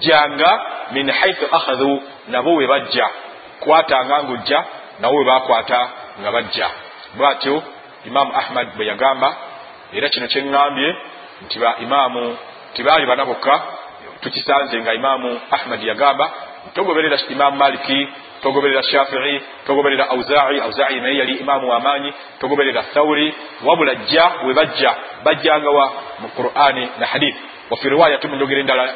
janga 0.00 0.50
min 0.92 1.10
haithu 1.10 1.46
akhadhu 1.52 2.02
nabo 2.28 2.54
we 2.54 2.66
bajja. 2.66 3.08
Kwatanga 3.60 4.22
ngaojja 4.22 4.64
nabo 5.00 5.16
we 5.16 5.24
bakwata 5.24 5.80
nga 6.20 6.32
bajja. 6.32 6.68
Bwatyo 7.16 7.62
imamu 8.06 8.32
ahmad 8.36 8.68
bwe 8.76 8.86
yagamba 8.86 9.36
era 9.92 10.08
kino 10.08 10.26
kyeŋŋambye 10.26 10.96
nti 11.44 11.58
ba 11.58 11.76
imaamu 11.84 12.36
tibaali 12.74 13.06
bana 13.06 13.24
bokka 13.24 13.62
tukisanze 14.20 14.80
nga 14.80 14.94
imaamu 14.94 15.40
ahmad 15.50 15.82
yagamba 15.82 16.30
togoberera 16.74 17.18
imamu 17.28 17.56
maliki 17.56 18.08
togoberera 18.42 18.82
shafii 18.82 19.40
togoberera 19.66 20.10
auzai 20.10 20.60
auzai 20.60 21.00
naye 21.00 21.16
yali 21.16 21.32
imamu 21.32 21.70
wamaanyi 21.70 22.12
togoberera 22.40 22.82
thawuri 22.82 23.34
wabula 23.64 23.94
jja 23.94 24.30
we 24.46 24.54
bajja 24.54 24.94
bajjangawa 25.24 25.92
mu 26.20 26.28
qurani 26.28 26.88
na 26.98 27.06
hadith. 27.06 27.36
Wafi 27.70 27.88
riwayati 27.88 28.28
mu 28.28 28.36
njogera 28.36 28.60
endala 28.60 28.94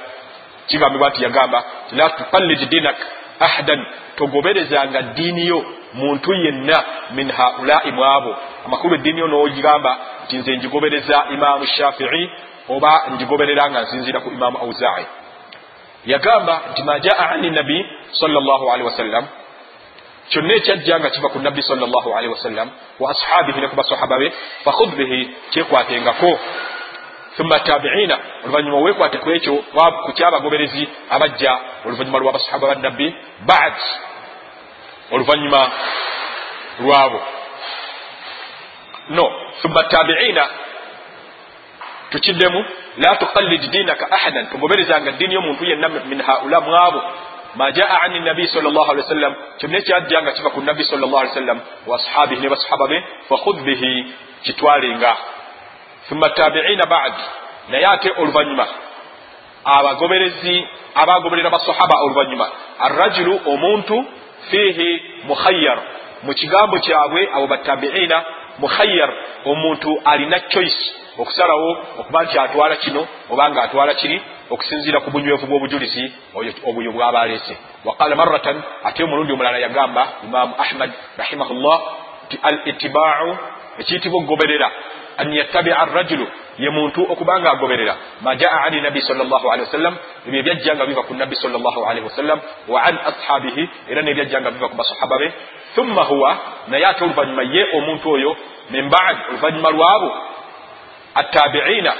kigambibwa 0.66 1.08
nti 1.08 1.22
yagamba 1.22 1.64
la 1.92 2.10
tuqallid 2.10 2.68
dinak 2.68 2.96
ahadan 3.40 3.86
togoberezanga 4.16 5.02
ddiini 5.02 5.46
yo 5.46 5.64
muntu 5.94 6.32
yenna 6.34 6.84
min 7.10 7.30
haulai 7.30 7.92
mwabo 7.92 8.36
amakulu 8.66 8.94
eddiini 8.94 9.20
yo 9.20 9.26
nogigamba 9.28 9.98
nti 10.24 10.36
nze 10.36 10.56
njigobereza 10.56 11.24
imamu 11.32 11.66
shafii 11.66 12.30
oba 12.68 13.02
njigoberera 13.14 13.70
nga 13.70 13.80
nsinzira 13.80 14.20
ku 14.20 14.30
imamu 14.30 14.58
auzai 14.58 15.06
yagamba 16.06 16.54
nti 16.70 16.82
ma 16.82 16.98
jaa 16.98 17.28
ani 17.30 17.50
nabi 17.50 17.86
salllahalihi 18.12 18.86
wasallam 18.90 19.24
kyonna 20.30 20.54
ekyajja 20.54 20.98
nga 21.00 21.10
kiva 21.10 21.28
ku 21.28 21.38
nabbi 21.38 21.62
salllahalihi 21.62 22.32
wasallam 22.32 22.68
wa 23.00 23.10
ashabihi 23.10 23.60
ne 23.60 23.68
ku 23.68 23.76
basahaba 23.76 24.18
be 24.18 24.32
fakhud 24.64 24.90
bihi 24.98 25.18
kyekwatengako 25.50 26.38
thumma 27.36 27.60
tabiina 27.60 28.16
oluvanyuma 28.44 28.78
weekwate 28.86 29.18
ku 29.18 29.30
ekyo 29.30 29.54
ku 30.04 30.10
kyabagoberezi 30.12 30.88
abajja 31.10 31.52
oluvanyuma 31.84 32.18
lwa 32.18 32.32
basahaba 32.32 32.66
bannabbi 32.74 33.14
bad 33.46 33.76
oluvanyuma 35.10 35.70
lwabo. 36.80 37.20
No. 39.08 39.30
Thumma 39.62 39.82
tabiina 39.82 40.48
tukiddemu 42.10 42.64
la 42.98 43.16
tuqallid 43.16 43.70
dinaka 43.70 44.08
ahadan. 44.10 44.46
Togoberezanga 44.46 45.10
ddiini 45.12 45.34
y'omuntu 45.34 45.64
yenna 45.64 45.88
min 45.88 46.22
haula 46.22 46.60
mwabo. 46.60 47.02
Ma 47.56 47.72
jaa 47.72 48.00
ani 48.02 48.20
nabi 48.20 48.46
sal 48.48 48.62
llah 48.62 48.90
ali 48.90 49.00
wasallam 49.00 49.34
kyonna 49.58 49.78
ekyajja 49.78 50.22
nga 50.22 50.32
kiva 50.32 50.50
ku 50.50 50.60
nabbi 50.60 50.84
sal 50.84 51.00
llah 51.00 51.20
ali 51.20 51.28
wasallam 51.28 51.60
wa 51.86 51.96
ashabihi 51.96 52.40
ne 52.40 52.48
basahaba 52.48 52.86
be 52.88 53.04
fakhud 53.28 53.56
bihi 53.64 54.06
kitwalenga 54.44 55.16
thumma 56.08 56.28
tabiina 56.28 56.84
bad 56.86 57.14
naye 57.68 57.86
ate 57.86 58.12
oluvanyuma 58.18 58.66
abagoberezi 59.64 60.66
abagoberera 60.94 61.50
basahaba 61.50 61.96
oluvanyuma 62.04 62.46
arrajulu 62.78 63.40
omuntu 63.46 64.04
fihi 64.50 65.02
mukhayyar. 65.24 65.78
Mu 66.22 66.34
kigambo 66.34 66.78
kyabwe 66.78 67.28
abo 67.34 67.46
batabiina 67.46 68.24
mukhayyar 68.58 69.10
omuntu 69.44 70.00
alina 70.04 70.40
choice 70.40 70.94
okusalawo 71.18 71.70
okuba 71.98 72.22
nti 72.22 72.38
atwala 72.38 72.76
kino 72.76 73.06
oba 73.30 73.50
nga 73.50 73.62
atwala 73.62 73.94
kiri 73.94 74.22
okusinziira 74.50 75.00
ku 75.00 75.10
bunywevu 75.10 75.46
bw'obujulizi 75.46 76.12
obyo 76.68 76.92
bwaba 76.92 77.20
aleese 77.20 77.54
waqala 77.84 78.16
maratan 78.16 78.62
ate 78.84 79.04
omulundi 79.04 79.32
omulala 79.32 79.58
yagamba 79.58 80.02
imamu 80.24 80.54
ahmad 80.58 80.90
rahimahullah 81.18 81.76
nti 82.26 82.36
al 82.42 82.56
itibaau 82.64 83.30
ekiyitibwa 83.78 84.18
okugoberera 84.20 84.68
an 85.16 85.32
yattabia 85.32 85.78
arrajulu 85.78 86.26
ye 86.58 86.70
muntu 86.70 87.02
okubanga 87.12 87.50
agoberera. 87.50 87.96
Ma 88.20 88.36
jaa 88.36 88.64
ani 88.66 88.80
nabi 88.80 89.00
sal 89.00 89.16
llah 89.16 89.42
alihi 89.52 89.66
wasallam 89.68 89.94
ebyo 90.26 90.40
ebyajja 90.40 90.74
nga 90.76 90.86
biva 90.86 91.02
ku 91.02 91.14
nabbi 91.14 91.36
sal 91.36 91.52
llah 91.52 91.76
alihi 91.88 92.04
wasallam 92.04 92.40
wa 92.68 92.80
an 92.82 92.98
ashabihi 93.10 93.68
era 93.88 94.02
nebyajja 94.02 94.40
nga 94.40 94.50
biva 94.50 94.68
ku 94.68 94.76
basahaba 94.76 95.18
be. 95.18 95.32
Thumma 95.74 96.02
huwa 96.04 96.38
naye 96.68 96.84
ate 96.84 97.04
oluvanyuma 97.04 97.42
ye 97.42 97.62
omuntu 97.72 98.10
oyo 98.10 98.36
min 98.70 98.88
bad 98.88 99.16
oluvanyuma 99.28 99.70
lwabo 99.70 100.10
attabiina 101.20 101.92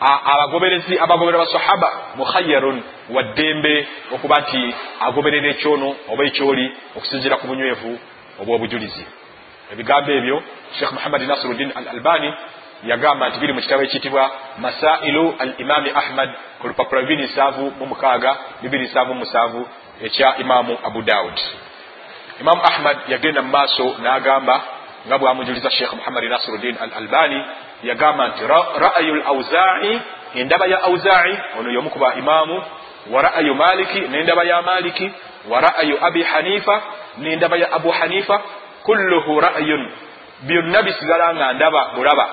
abagoberezi 0.00 0.98
abagoberera 0.98 1.44
basahaba 1.44 1.92
mukhayarun 2.16 2.82
waddembe 3.14 3.86
okuba 4.14 4.40
nti 4.40 4.74
agoberera 5.00 5.48
ekyono 5.48 5.88
oba 6.12 6.22
ekyoli 6.24 6.66
okusinzira 6.96 7.36
ku 7.36 7.46
bunywevu 7.46 7.92
obw'obujulizi 8.40 9.04
ebigambo 9.72 10.10
ebyo 10.18 10.36
sheekh 10.78 10.92
muhammadi 10.92 11.26
nasiruddin 11.26 11.70
al 11.76 11.88
albani 11.88 12.30
yagamba 12.90 13.28
nti 13.28 13.38
biri 13.40 13.52
mu 13.52 13.60
kitabo 13.60 13.82
ekiyitibwa 13.82 14.30
masailu 14.58 15.34
al 15.38 15.52
imami 15.58 15.90
ahmad 16.00 16.30
ku 16.60 16.68
lupapula 16.68 17.02
bibiri 17.02 17.28
nsanvu 17.28 17.64
mu 17.78 17.86
mukaaga 17.86 18.36
bibiri 18.62 18.84
nsanvu 18.84 19.14
musanvu 19.14 19.68
ekya 20.02 20.36
imaamu 20.36 20.78
abu 20.84 21.02
daud 21.02 21.36
imaamu 22.40 22.62
ahmad 22.64 22.96
yagenda 23.08 23.42
mu 23.42 23.50
maaso 23.52 23.96
n'agamba 24.02 24.79
nga 25.06 25.18
bwamujuliza 25.18 25.70
sheekh 25.70 25.92
muhammadi 25.92 26.28
nasiruddin 26.28 26.76
al 26.80 26.90
albani 26.96 27.44
yagamba 27.82 28.28
nti 28.28 28.42
ra'ayu 28.78 29.14
l 29.14 29.22
auzai 29.26 30.00
endaba 30.34 30.66
ya 30.66 30.82
auzai 30.82 31.38
ono 31.58 31.70
yomu 31.70 31.90
kuba 31.90 32.14
imaamu 32.14 32.62
wa 33.10 33.22
ra'ayu 33.22 33.54
maliki 33.54 34.00
n'endaba 34.00 34.44
ya 34.44 34.62
maliki 34.62 35.12
wa 35.48 35.60
ra'ayu 35.60 35.98
abi 36.04 36.22
hanifa 36.22 36.82
n'endaba 37.18 37.56
ya 37.56 37.72
abu 37.72 37.90
hanifa 37.90 38.42
kulluhu 38.82 39.40
ra'yun 39.40 39.90
byonna 40.42 40.82
bisigala 40.82 41.34
nga 41.34 41.52
ndaba 41.52 41.90
bulaba. 41.94 42.28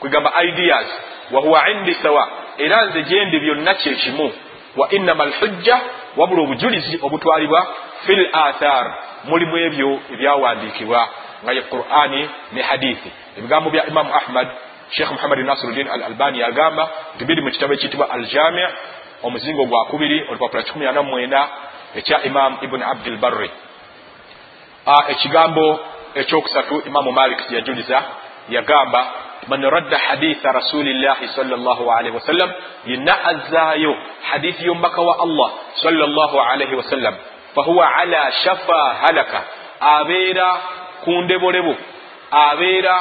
Kwegamba 0.00 0.32
ideas 0.44 0.86
wahuwa 1.30 1.70
indi 1.70 1.94
sawa 1.94 2.28
era 2.58 2.84
nze 2.84 3.02
gyendi 3.02 3.40
byonna 3.40 3.74
kyekimu 3.74 4.32
wa 4.76 4.88
innama 4.90 5.24
alhujja 5.24 5.80
wabula 6.16 6.42
obujulizi 6.42 6.98
obutwalibwa 7.02 7.66
fi 8.06 8.12
l 8.12 8.28
athar 8.32 8.94
mulimu 9.24 9.56
ebyo 9.58 10.00
ebyawandiikibwa 10.12 11.08
nga 11.42 11.52
ye 11.52 11.62
qurani 11.62 12.28
ne 12.52 12.62
hadithi. 12.62 13.10
Ebigambo 13.38 13.70
bya 13.70 13.86
imamu 13.86 14.14
ahmad 14.14 14.48
sheikh 14.90 15.10
muhammadi 15.10 15.42
nasiruddin 15.42 15.88
al 15.88 16.02
albani 16.02 16.38
yagamba 16.40 16.88
nti 17.14 17.24
biri 17.24 17.42
mu 17.42 17.50
kitabo 17.50 17.74
ekiyitibwa 17.74 18.10
aljami 18.10 18.62
omuzingo 19.22 19.64
gwa 19.64 19.84
kubiri 19.84 20.26
olupapula 20.28 20.62
kikumi 20.62 20.86
ana 20.86 21.02
mwenda 21.02 21.48
ekya 21.94 22.22
imamu 22.22 22.58
ibuni 22.60 22.84
abdilbarri 22.84 23.50
ekigambo 25.08 25.80
ekyokusatu 26.14 26.82
imamu 26.86 27.12
malik 27.12 27.50
yajuliza 27.50 28.02
yagamba 28.48 29.06
man 29.48 29.62
radda 29.70 29.98
haditha 29.98 30.52
rasulillahi 30.52 31.28
salllahalihi 31.28 32.14
wasallam 32.14 32.50
yenna 32.86 33.24
azzaayo 33.24 33.96
hadithi 34.30 34.64
y'omubaka 34.66 35.02
wa 35.02 35.18
allah 35.18 35.50
salllahalihi 35.82 36.74
wasallam. 36.74 37.14
Fahuwa 37.54 37.94
ala 37.94 38.32
shafa 38.32 38.94
halaka 39.00 39.42
abeera 39.80 40.56
ku 41.04 41.10
ndebolebo 41.22 41.76
abeera 42.30 42.96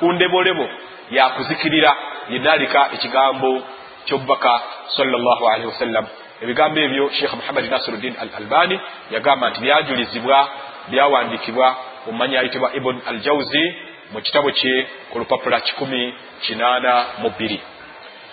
ku 0.00 0.12
ndebolebo 0.12 0.68
yakuzikirira 1.10 1.96
yenna 2.30 2.52
alika 2.52 2.88
ekigambo 2.94 3.62
ky'omubaka 4.06 4.60
salllahalihi 4.96 5.66
wasallam 5.66 6.06
ebigambo 6.42 6.80
ebyo 6.80 7.10
sheikh 7.10 7.32
muhammadi 7.34 7.68
nasiruddin 7.68 8.14
al 8.20 8.30
albani 8.36 8.80
yagamba 9.10 9.50
nti 9.50 9.60
byajulizibwa 9.60 10.48
byawandiikibwa 10.88 11.76
omumanyi 12.08 12.36
ayitibwa 12.36 12.74
ibn 12.74 12.96
al 13.06 13.18
jauzi 13.18 13.64
mu 14.12 14.20
kitabo 14.20 14.50
kye 14.50 14.86
ku 15.10 15.18
lupapula 15.18 15.60
kikumi 15.60 16.14
kinaana 16.40 17.04
mu 17.18 17.30
bbiri. 17.30 17.60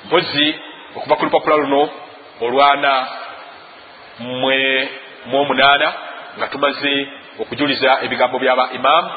Mpozi 0.06 0.56
okuva 0.96 1.16
ku 1.16 1.26
lupapula 1.26 1.56
luno 1.56 1.90
olwana 2.42 3.08
mu 4.20 5.38
omunaana 5.42 5.94
nga 6.38 6.48
tumaze 6.48 7.08
okujuliza 7.40 8.00
ebigambo 8.02 8.40
byaba 8.40 8.70
imaamu 8.74 9.10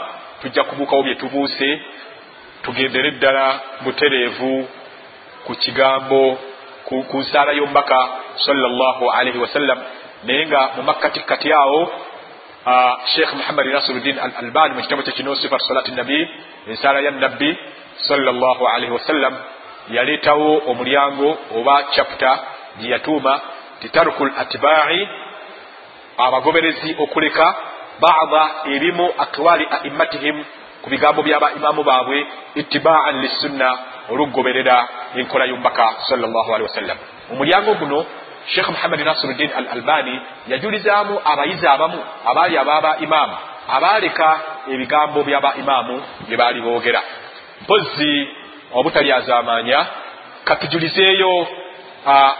tujja 0.43 0.65
kubuukawo 0.65 1.03
bye 1.03 1.15
tubuuse 1.15 1.81
tugendere 2.63 3.11
ddala 3.11 3.61
butereevu 3.85 4.69
ku 5.47 5.55
kigambo 5.55 6.39
ku 6.85 7.19
nsaala 7.21 7.53
y'omubaka 7.53 8.09
sallallahu 8.47 9.11
alaihi 9.11 9.39
wasallam 9.39 9.79
naye 10.25 10.47
nga 10.47 10.71
mu 10.77 10.83
makkatikkati 10.83 11.53
awo 11.53 11.81
sheikh 13.15 13.33
muhammadi 13.35 13.69
nasiruddin 13.69 14.19
al 14.19 14.33
albani 14.43 14.75
mu 14.75 14.81
kitabo 14.83 15.03
kye 15.03 15.13
kino 15.13 15.35
sifat 15.37 15.61
salati 15.69 15.93
nabi 15.93 16.29
ensaala 16.69 17.01
ya 17.01 17.11
nabbi 17.11 17.59
sallallahu 18.09 18.67
alaihi 18.67 18.93
wasallam 18.93 19.35
yaleetawo 19.91 20.63
omulyango 20.67 21.39
oba 21.57 21.83
chapita 21.95 22.39
gye 22.81 22.91
yatuuma 22.91 23.41
titaruku 23.81 24.25
l 24.27 24.33
atbaai 24.37 25.09
abagoberezi 26.17 26.97
okuleka 26.99 27.55
bada 28.01 28.43
ebimu 28.75 29.07
akwali 29.19 29.67
aimmatihim 29.71 30.45
ku 30.83 30.91
bigambo 30.91 31.23
byaba 31.23 31.53
imaamu 31.53 31.83
baabwe 31.83 32.27
ittibaan 32.55 33.21
lissunna 33.21 33.79
olukugoberera 34.11 34.89
enkola 35.17 35.45
salllahalihi 36.09 36.63
wasallam 36.63 36.99
omulyango 37.33 37.75
guno 37.75 38.07
sheikh 38.47 38.69
muhammadi 38.69 39.05
nasiruddin 39.05 39.51
al 39.57 39.67
albani 39.73 40.21
yajulizaamu 40.49 41.21
abayizi 41.25 41.67
abamu 41.67 41.99
abaali 42.27 42.59
abaaba 42.59 42.97
imaamu 42.99 43.37
abaaleka 43.69 44.41
ebigambo 44.73 45.25
byaba 45.25 45.55
imaamu 45.55 46.03
bye 46.29 46.37
baali 46.37 46.61
boogera. 46.61 47.03
Mpozi 47.63 48.29
obutalyazaamaanya 48.75 49.87
katujulizeeyo 50.45 51.47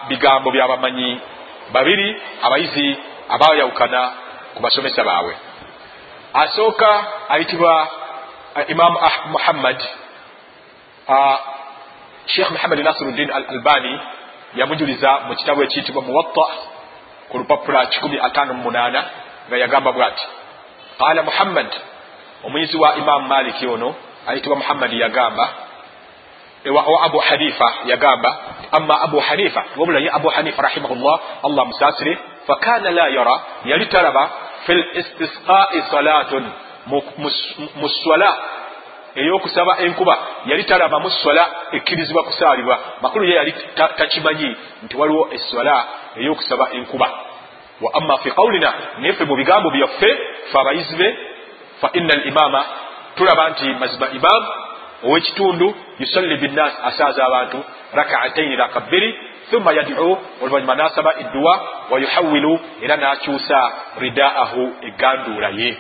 bigambo 0.09 0.51
byabamanyi 0.51 1.21
babiri 1.73 2.23
abayizi 2.43 2.97
abayawukana 3.29 4.13
ku 4.55 4.63
basomesa 4.63 5.05
baabwe 5.05 5.35
asooka 6.35 7.05
ayitibwa 7.29 7.89
imamu 8.69 8.99
muhammad. 9.29 9.83
Sheikh 12.27 12.51
muhammadi 12.51 12.83
nasiruddin 12.83 13.31
al 13.31 13.45
albani 13.49 14.01
yamujuliza 14.55 15.19
mu 15.29 15.37
kitabu 15.37 15.63
ekiyitibwa 15.63 16.03
muwatta 16.03 16.47
ku 17.29 17.39
lupapula 17.39 17.85
158 17.85 19.03
nga 19.49 19.57
yagamba 19.57 19.93
bw'ati 19.93 20.27
qala 20.99 21.23
muhammad 21.23 21.69
omuyizi 22.45 22.77
wa 22.77 22.97
imamu 22.97 23.29
maliki 23.29 23.67
ono 23.67 23.95
ayitibwa 24.27 24.57
muhammadi 24.57 25.01
yagamba 25.01 25.49
wa 26.73 27.03
abu 27.03 27.19
hanifa 27.19 27.75
yagamba 27.87 28.31
amma 28.73 29.01
abu 29.01 29.21
hanifa 29.21 29.65
wabula 29.77 29.99
ye 29.99 30.11
abu 30.11 30.29
hanifa 30.29 30.63
rahimahullah 30.63 31.21
allah 31.45 31.67
musasire 31.67 32.19
fakana 32.47 32.91
la 32.91 33.09
yara 33.09 33.41
yali 33.65 33.87
talaba 33.87 34.31
fi 34.67 34.75
listisqai 34.75 35.83
salatun. 35.91 36.45
Mu 37.77 37.89
swala 37.89 38.37
ey'okusaba 39.17 39.77
enkuba 39.79 40.19
yali 40.47 40.65
talaba 40.65 40.99
mu 40.99 41.11
swala 41.11 41.45
ekkirizibwa 41.73 42.25
kusaalibwa. 42.25 42.79
Makulu 43.03 43.25
ye 43.25 43.35
yali 43.35 43.55
takimanyi 43.97 44.57
nti 44.83 44.97
waliwo 44.97 45.29
eswala 45.33 45.85
ey'okusaba 46.17 46.69
enkuba. 46.73 47.09
Wa 47.81 47.91
amma 47.95 48.19
fi 48.19 48.31
qawlina 48.31 48.73
naye 48.99 49.13
ffe 49.13 49.25
mu 49.25 49.37
bigambo 49.37 49.71
byaffe 49.71 50.11
fe 50.53 50.59
abayizi 50.59 50.97
be 50.97 51.19
fa 51.81 51.91
inna 51.93 52.15
alimama 52.15 52.65
tulaba 53.17 53.51
nti 53.51 53.65
mazima 53.65 54.07
imamu 54.09 54.47
ow'ekitundu 55.03 55.75
yusalli 55.99 56.37
binnas 56.37 56.73
asaaza 56.85 57.27
abantu 57.27 57.65
rakaataini 57.93 58.57
raka 58.57 58.81
bbiri 58.81 59.19
thumma 59.51 59.73
yadcu 59.73 60.19
oluvanyuma 60.43 60.75
n'asaba 60.75 61.15
edduwa 61.21 61.69
wayuhawilu 61.91 62.61
era 62.83 62.97
n'akyusa 62.97 63.73
ridaahu 64.01 64.77
eganduula 64.83 65.49
ye. 65.49 65.77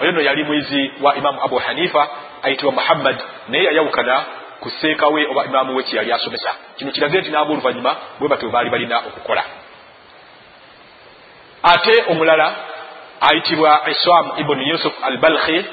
Oyo 0.00 0.12
no 0.12 0.20
yali 0.20 0.44
mwizi 0.44 0.92
wa 1.02 1.16
imamu 1.16 1.42
abu 1.42 1.56
hanifa 1.56 2.08
ayitibwa 2.42 2.72
muhammad 2.72 3.16
naye 3.48 3.64
yayawukana 3.64 4.24
ku 4.60 4.70
seeka 4.70 5.08
we 5.08 5.26
oba 5.26 5.44
imaamu 5.44 5.76
we 5.76 5.82
kyeyali 5.82 6.12
asomesa. 6.12 6.50
Kino 6.76 6.90
kirage 6.92 7.20
nti 7.20 7.30
n'abooluvanyuma 7.30 7.96
bwe 8.18 8.28
batyo 8.28 8.48
baali 8.48 8.70
balina 8.70 8.98
okukola. 8.98 9.44
Ate 11.62 12.04
omulala 12.08 12.54
ayitibwa 13.20 13.90
iswam 13.90 14.32
ibuni 14.36 14.68
yusuf 14.68 14.92
al 15.04 15.16
balkhi 15.18 15.64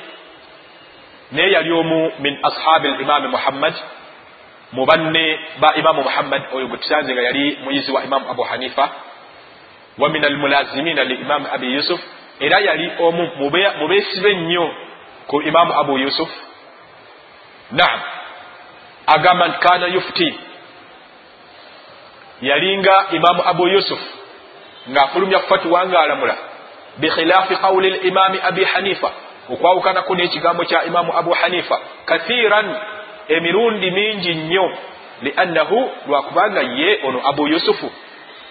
naye 1.31 1.51
yali 1.51 1.71
omu 1.71 2.11
min 2.19 2.39
ashabi 2.43 2.87
limami 2.89 3.27
muhammad 3.27 3.73
mu 4.71 4.85
banne 4.85 5.39
ba 5.59 5.67
imamu 5.75 6.01
muhammad 6.03 6.41
oyo 6.53 6.67
gwe 6.67 6.77
tusanze 6.77 7.13
nga 7.13 7.21
yali 7.21 7.57
muyizi 7.63 7.91
wa 7.91 8.03
imamu 8.03 8.29
abu 8.29 8.43
hanifa 8.43 8.89
wa 9.97 10.09
min 10.09 10.25
almulazimina 10.25 11.03
li 11.03 11.15
imamu 11.15 11.47
abi 11.53 11.73
yusuf 11.73 11.99
era 12.39 12.59
yali 12.59 12.91
omu 12.99 13.23
mu 13.79 13.87
beesibe 13.89 14.33
nnyo 14.35 14.71
ku 15.27 15.41
imamu 15.41 15.73
abu 15.79 15.97
yusuf. 15.97 16.29
Naam 17.71 17.99
agamba 19.07 19.47
nti 19.47 19.57
kana 19.59 19.87
yufti 19.87 20.39
yalinga 22.41 23.05
imamu 23.11 23.41
abu 23.45 23.67
yusuf 23.67 23.99
ng'afulumya 24.89 25.39
fatuwa 25.39 25.85
ng'alamula 25.87 26.35
bikhilafi 26.97 27.55
qawli 27.55 27.89
limami 27.89 28.39
abi 28.43 28.63
hanifa 28.63 29.11
okwawukanako 29.53 30.15
n'ekigambo 30.15 30.65
kya 30.65 30.83
imamu 30.83 31.17
abu 31.17 31.31
hanifa 31.31 31.79
kathiran 32.05 32.75
emirundi 33.27 33.91
mingi 33.91 34.33
nnyo 34.33 34.77
liannahu 35.21 35.91
lwakubanga 36.07 36.61
ye 36.61 36.99
ono 37.03 37.21
abu 37.29 37.47
yusufu. 37.47 37.91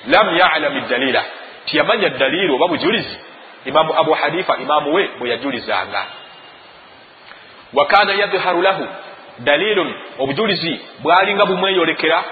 Lam 0.08 0.36
yalami 0.36 0.80
dalila 0.80 1.24
tiyamanya 1.64 2.08
daliiri 2.08 2.52
oba 2.54 2.68
bujulizi? 2.68 3.16
Imamu 3.64 3.94
abu 3.98 4.12
hanifa 4.12 4.56
imamu 4.56 4.94
we 4.94 5.10
bwe 5.18 5.30
yajulizanga. 5.30 6.04
Wa 7.74 7.86
kana 7.86 8.12
yadharu 8.12 8.62
lahu. 8.62 8.86
Dalilun 9.38 9.94
obujulizi 10.18 10.80
bwalinga 10.98 11.46
bumweyolekera. 11.46 12.24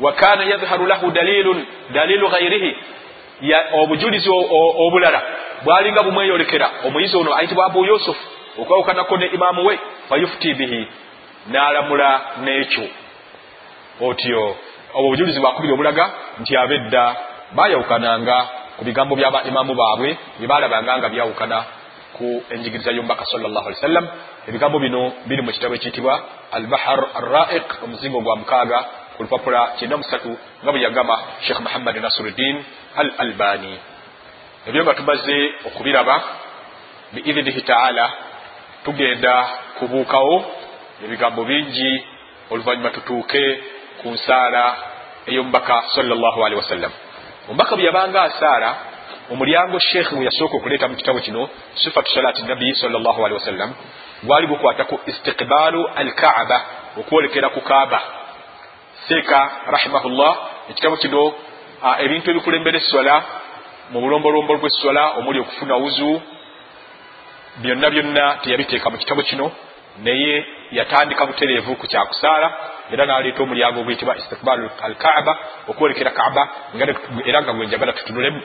Wa 0.00 0.12
kana 0.12 0.44
yadharu 0.44 0.86
lahu 0.86 1.10
dalilun 1.10 1.66
dalilu 1.90 2.28
ghairihi 2.28 2.76
obujulizi 3.72 4.30
obulala 4.78 5.22
bwalinga 5.64 6.02
bumweyolekera 6.02 6.70
omuyizi 6.86 7.16
ono 7.16 7.34
ayitibwa 7.34 7.66
abu 7.66 7.84
yusufu 7.84 8.24
okwawukanako 8.60 9.16
ne 9.16 9.26
imamu 9.26 9.66
we 9.66 9.78
fayufuti 10.08 10.54
bihi 10.54 10.88
n'alamula 11.50 12.20
n'ekyo. 12.44 12.86
Otyo 14.00 14.56
obwo 14.94 15.06
obujulizi 15.08 15.40
bwakubiri 15.40 15.72
obulaga 15.72 16.04
nti 16.40 16.56
abedda 16.56 17.16
bayawukananga 17.56 18.36
ku 18.78 18.84
bigambo 18.84 19.16
byaba 19.16 19.42
imamu 19.42 19.74
baabwe 19.74 20.18
bye 20.38 20.48
balabanga 20.48 20.98
nga 20.98 21.08
byawukana 21.08 21.58
ku 22.16 22.42
enjigiriza 22.50 22.90
y'omubaka 22.90 23.24
sallallahu 23.26 23.66
alaihi 23.66 23.80
wasallam 23.82 24.06
ebigambo 24.48 24.78
bino 24.78 25.12
biri 25.26 25.42
mu 25.42 25.50
kitabo 25.52 25.74
ekiyitibwa 25.74 26.14
albahar 26.52 27.00
arraiq 27.20 27.68
omuzingo 27.84 28.20
gwa 28.20 28.36
mukaaga 28.36 28.78
ku 29.16 29.22
lupapula 29.22 29.74
kyenda 29.78 29.96
musatu 29.96 30.38
nga 30.62 30.70
bwe 30.72 30.80
yagamba 30.82 31.16
sheikh 31.46 31.60
muhammad 31.60 31.96
nasiruddin 31.96 32.56
al 32.96 33.08
albani 33.18 33.78
ebyo 34.66 34.84
nga 34.84 34.94
tumaze 34.94 35.36
okubiraba 35.66 36.22
biidhinihi 37.12 37.62
taala 37.62 38.04
tugenda 38.84 39.48
kubuukawo 39.78 40.44
ebigambo 41.04 41.44
bingi 41.44 42.06
oluvannyuma 42.50 42.90
tutuuke 42.90 43.44
ku 44.02 44.08
nsaala 44.10 44.62
ey'omubaka 45.26 45.76
sallallahu 45.94 46.44
alihi 46.44 46.60
wasallam 46.62 46.92
omubaka 47.48 47.76
bwe 47.76 47.84
yabanga 47.84 48.22
asaala 48.22 48.70
omulyango 49.32 49.78
sheekhe 49.78 50.16
we 50.16 50.24
yasooka 50.24 50.56
okuleeta 50.56 50.88
mu 50.88 50.96
kitabo 50.96 51.20
kino 51.20 51.48
sifatu 51.74 52.10
salaati 52.14 52.42
nabiyi 52.42 52.74
sallallahu 52.74 53.24
alihi 53.24 53.38
wasallam 53.40 53.70
gwali 54.22 54.46
gukwata 54.46 54.84
ku 54.84 55.00
istiqbaalu 55.06 55.80
alkaaba 55.96 56.58
okwolekera 56.96 57.48
ku 57.48 57.60
kaaba. 57.60 58.00
Seeka 59.08 59.50
rahimahullah 59.66 60.32
ekitabo 60.70 60.96
kino 60.96 61.22
ebintu 62.04 62.30
ebikulembera 62.30 62.78
esswala 62.78 63.14
mu 63.94 64.00
bulombolombo 64.00 64.58
bw'esswala 64.58 65.02
omuli 65.18 65.38
okufuna 65.40 65.74
wuzu 65.82 66.20
byonna 67.62 67.90
byonna 67.90 68.24
teyabiteeka 68.42 68.90
mu 68.90 68.98
kitabo 68.98 69.22
kino 69.22 69.46
naye 70.02 70.44
yatandika 70.72 71.26
butereevu 71.26 71.76
ku 71.78 71.86
kyakusaala 71.86 72.48
era 72.90 73.06
n'aleeta 73.06 73.42
omulyango 73.42 73.80
oguyitibwa 73.80 74.16
istiqbaalu 74.18 74.66
alkaaba 74.86 75.32
okwolekera 75.70 76.10
kaaba 76.10 76.42
era 77.24 77.42
nga 77.42 77.52
gwe 77.52 77.66
njagala 77.66 77.92
tutunulemu. 77.92 78.40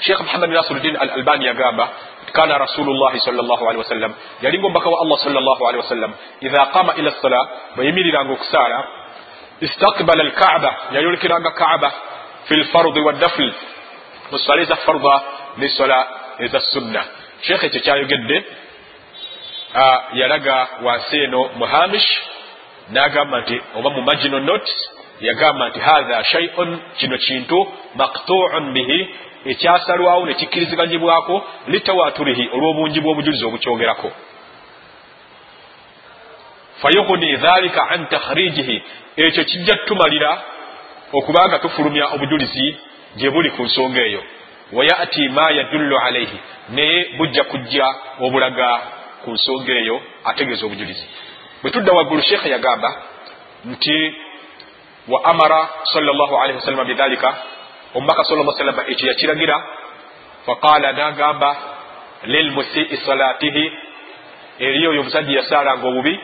Sheikh 0.00 0.20
muhammad 0.20 0.50
nasiruddin 0.50 0.96
al 0.96 1.10
albani 1.10 1.46
yagamba 1.46 1.88
kana 2.32 2.58
rasulullahi 2.58 3.20
salllah 3.20 3.58
alihi 3.68 3.82
wasallam 3.84 4.12
yalinga 4.42 4.66
omubaka 4.66 4.90
wa 4.90 4.98
allah 5.02 5.18
salllah 5.24 5.56
alihi 5.68 5.82
wasallam 5.84 6.12
idha 6.40 6.66
qama 6.74 6.92
ila 6.98 7.10
ssala 7.10 7.40
bweyimiriranga 7.76 8.32
okusaala 8.32 8.78
istaqbala 9.60 10.22
alkaaba 10.22 10.70
yayolekeranga 10.92 11.50
kaaba 11.50 11.92
fi 12.48 12.54
lfardi 12.56 13.00
waddafl 13.00 13.52
mu 14.32 14.38
swala 14.44 14.62
eza 14.64 14.76
farda 14.84 15.14
ne 15.60 15.68
swala 15.76 15.98
eza 16.44 16.60
sunna 16.72 17.02
sheekh 17.46 17.64
ekyo 17.68 17.80
kyayogedde 17.86 18.36
yalaga 20.20 20.56
wansi 20.86 21.16
eno 21.26 21.40
mu 21.58 21.64
hamish 21.72 22.10
n'agamba 22.94 23.36
nti 23.42 23.56
oba 23.78 23.88
mu 23.96 24.00
magino 24.08 24.38
notes 24.50 24.72
yagamba 25.28 25.68
nti 25.68 25.80
hatha 25.88 26.24
shaiun 26.32 26.70
kino 26.98 27.16
kintu 27.26 27.58
maktuun 28.00 28.64
bihi 28.74 28.98
ekyasalwawo 29.52 30.26
ne 30.26 30.34
kikkiriziganyibwako 30.40 31.34
litawaturihi 31.72 32.44
olw'obungi 32.54 33.00
bw'obujulizi 33.00 33.44
obukyogerako 33.48 34.08
fayughni 36.82 37.36
dhalika 37.36 37.88
an 37.88 38.06
takhrijihi 38.06 38.82
ekyo 39.16 39.44
kijja 39.44 39.74
tumalira 39.86 40.42
okubanga 41.12 41.58
tufulumya 41.58 42.04
obujulizi 42.14 42.76
gye 43.16 43.30
buli 43.30 43.50
ku 43.50 43.62
nsonga 43.62 44.00
eyo. 44.02 44.22
Wayati 44.72 45.28
ma 45.28 45.50
yadullu 45.50 45.98
alaihi 45.98 46.40
naye 46.68 47.08
bujja 47.16 47.44
kujja 47.44 47.86
obulaga 48.20 48.80
ku 49.24 49.30
nsonga 49.30 49.72
eyo 49.72 50.00
ategeeza 50.24 50.66
obujulizi. 50.66 51.06
Bwe 51.62 51.70
tudda 51.70 51.92
waggulu 51.92 52.22
sheekhe 52.22 52.50
yagamba 52.50 52.94
nti 53.64 54.14
wa 55.08 55.24
amara 55.24 55.68
salllahalihi 55.92 56.58
wasallama 56.58 56.84
bidhalika. 56.84 57.34
Omubaka 57.94 58.24
sal 58.24 58.54
salama 58.56 58.84
ekyo 58.88 59.08
yakiragira. 59.08 59.62
Faqala 60.46 60.92
nagamba 60.92 61.56
lilmusii 62.24 62.96
salatihi 63.06 63.72
eri 64.58 64.86
oyo 64.86 65.00
omusajja 65.00 65.32
yasaalanga 65.40 65.86
obubi 65.88 66.20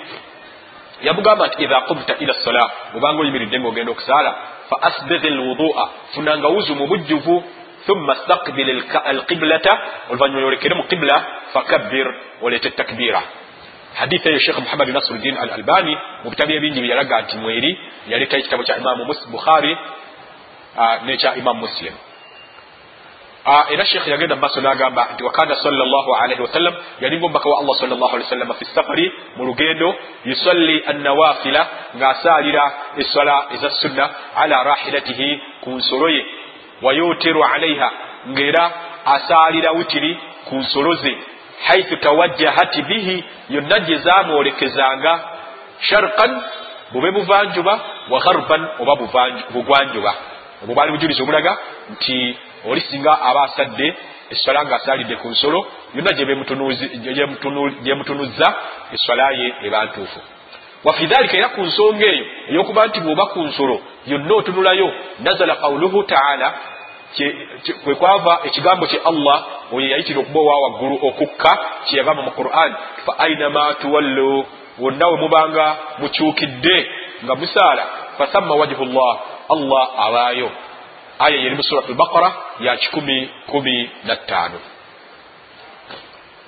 yamugamba 1.03 1.47
nti 1.47 1.63
idha 1.65 1.81
qumta 1.81 2.15
ila 2.19 2.35
sala 2.35 2.71
obanga 2.97 3.21
oyimiridde 3.23 3.61
ngaogenda 3.61 3.93
okusaala 3.93 4.35
fa 4.71 4.77
asbighi 4.89 5.31
lwudua 5.31 5.91
funanga 6.15 6.49
wuzu 6.49 6.75
mu 6.75 6.87
bujjuvu. 6.87 7.45
Thumma 7.87 8.15
staqbil 8.15 8.83
alqiblata. 9.05 9.79
Oluvanyuma 10.11 10.41
yolekere 10.41 10.75
mu 10.75 10.85
qibla 10.85 11.17
fakabbir 11.53 12.07
oleete 12.43 12.71
takbira. 12.71 13.23
Haditha 13.95 14.31
eyo 14.31 14.39
sheikh 14.39 14.59
muhammad 14.59 14.89
nasiruddin 14.89 15.37
al 15.37 15.51
albani 15.51 15.97
mu 16.25 16.31
bitabu 16.31 16.53
ebingi 16.53 16.81
byeyalaga 16.81 17.21
nti 17.23 17.37
mweri 17.37 17.79
yaleeta 18.09 18.37
ekitabo 18.37 18.63
kya 18.63 18.77
imamu 18.77 19.15
bukhari 19.31 19.77
nekya 21.07 21.35
imamu 21.35 21.61
muslim 21.61 21.95
era 23.71 23.85
sheikh 23.85 24.07
yagenda 24.07 24.35
mumaaso 24.37 24.61
n'agamba 24.61 25.09
nti 25.15 25.25
wakana 25.25 25.55
sallallahu 25.57 26.15
alaihi 26.23 26.43
wasallam 26.43 26.75
yalinga 27.01 27.27
omubaka 27.27 27.49
wa 27.49 27.59
allah 27.61 27.77
sallallahu 27.81 28.15
alaihi 28.17 28.29
wasallam 28.31 28.55
fi 28.59 28.65
safari 28.65 29.13
mu 29.37 29.45
lugendo 29.45 29.95
yusalli 30.25 30.83
annawafila 30.87 31.67
ng'asaalira 31.97 32.65
essala 32.97 33.37
eza 33.55 33.71
sunna 33.71 34.11
ala 34.37 34.65
rahilatihi 34.65 35.41
ku 35.61 35.71
nsolo 35.71 36.09
ye. 36.09 36.27
Wayuteru 36.83 37.45
alaiha 37.45 37.91
ngaera 38.29 38.65
asaalira 39.05 39.73
witiri 39.73 40.19
ku 40.49 40.55
nsolo 40.57 40.95
ze. 40.95 41.19
Haithu 41.67 41.97
tawajjahati 41.97 42.83
bihi 42.83 43.25
yonna 43.51 43.79
gye 43.81 43.97
zamwolekezanga 43.97 45.21
sharqan 45.81 46.43
bube 46.93 47.11
buvanjuba 47.11 47.81
wa 48.11 48.19
gharban 48.21 48.69
oba 48.79 48.95
bugwanjuba. 49.51 50.15
Obwo 50.63 50.75
bwali 50.75 50.93
bujulizi 50.93 51.23
obulaga 51.23 51.59
nti 51.93 52.39
oli 52.65 52.81
singa 52.81 53.13
aba 53.29 53.43
asadde 53.43 53.95
eswala 54.31 54.65
ng'asaalidde 54.65 55.17
ku 55.17 55.29
nsolo 55.29 55.67
yonna 55.95 56.13
gyemutunuzza 57.85 58.47
eswala 58.95 59.31
ye 59.41 59.55
eba 59.67 59.85
ntuufu 59.85 60.21
wafi 60.85 61.07
dhalika 61.07 61.37
era 61.37 61.49
ku 61.49 61.61
nsonga 61.61 62.07
eyo 62.07 62.25
ey'okuba 62.51 62.87
nti 62.87 63.01
bw'oba 63.01 63.25
ku 63.27 63.41
nsolo 63.49 63.77
yonna 64.07 64.35
otunulayo 64.35 64.89
nazala 65.21 65.55
qawluhu 65.63 66.03
taala 66.03 66.49
kwe 67.85 67.95
kwava 67.95 68.39
ekigambo 68.45 68.87
kye 68.87 69.01
allah 69.05 69.45
oyo 69.73 69.87
yayitira 69.89 70.21
okuba 70.21 70.41
owa 70.41 70.59
waggulu 70.65 70.97
okukka 71.09 71.59
kyeyagamba 71.87 72.23
mu 72.23 72.31
quran 72.31 72.73
fa 73.07 73.13
ainama 73.19 73.75
tuwallu 73.81 74.47
wonna 74.79 75.09
we 75.09 75.17
mubanga 75.17 75.77
mukyukidde 75.99 76.77
nga 77.25 77.35
musaala 77.35 77.85
fathamma 78.19 78.55
wajhu 78.55 78.85
llah 78.85 79.15
allah 79.49 79.85
abaayo 80.07 80.51
aya 81.19 81.37
yeri 81.45 81.55
mu 81.57 81.63
surat 81.63 81.87
albaqara 81.91 82.31
ya 82.67 82.77
kikumi 82.83 83.17
kumi 83.47 83.91
na 84.05 84.15
ttaano 84.17 84.59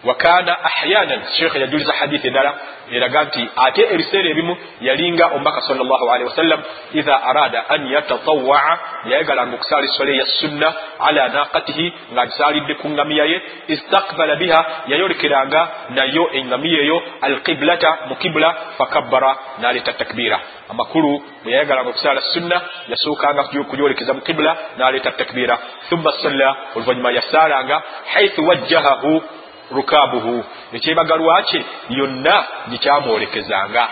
wakana 0.05 0.65
ahyanan. 0.65 1.21
Sheekh 1.37 1.55
yajuliza 1.57 1.93
hadithi 1.93 2.29
endala 2.29 2.55
eraga 2.91 3.25
nti 3.25 3.49
ate 3.57 3.83
ebiseera 3.95 4.29
ebimu 4.31 4.57
yalinga 4.81 5.27
omubaka 5.27 5.61
salllahalihi 5.61 6.29
wasallam 6.31 6.61
idha 6.95 7.23
arada 7.31 7.65
an 7.69 7.87
yatatawaa 7.95 8.79
yayagalanga 9.11 9.55
okusaala 9.55 9.85
eswala 9.85 10.13
eya 10.13 10.27
sunna 10.41 10.69
ala 10.99 11.29
naqatihi 11.29 11.87
ng'agisaalidde 12.15 12.75
ku 12.81 12.89
ngamiya 12.89 13.25
ye 13.33 13.43
istakbala 13.75 14.37
biha 14.37 14.61
yayolekeranga 14.91 15.61
nayo 15.91 16.25
engamiya 16.39 16.81
eyo 16.83 17.03
alqiblata 17.21 17.91
mu 18.09 18.15
kibula 18.17 18.49
fakabbara 18.79 19.31
n'aleeta 19.61 19.93
takbira 19.93 20.41
amakulu 20.71 21.23
bwe 21.43 21.53
yayagalanga 21.53 21.91
okusaala 21.91 22.21
sunna 22.35 22.57
yasookanga 22.89 23.43
kugyolekeza 23.71 24.13
mu 24.15 24.21
kibula 24.21 24.57
n'aleeta 24.79 25.11
takbira 25.13 25.59
thumma 25.89 26.13
salla 26.23 26.49
oluvannyuma 26.75 27.11
yasaalanga 27.19 27.83
haithu 28.15 28.47
wajjahahu 28.49 29.23
rukabuhu. 29.71 30.45
Ekyebagalwa 30.73 31.43
kye 31.43 31.65
yonna 31.91 32.45
gikyamwolekezanga 32.71 33.89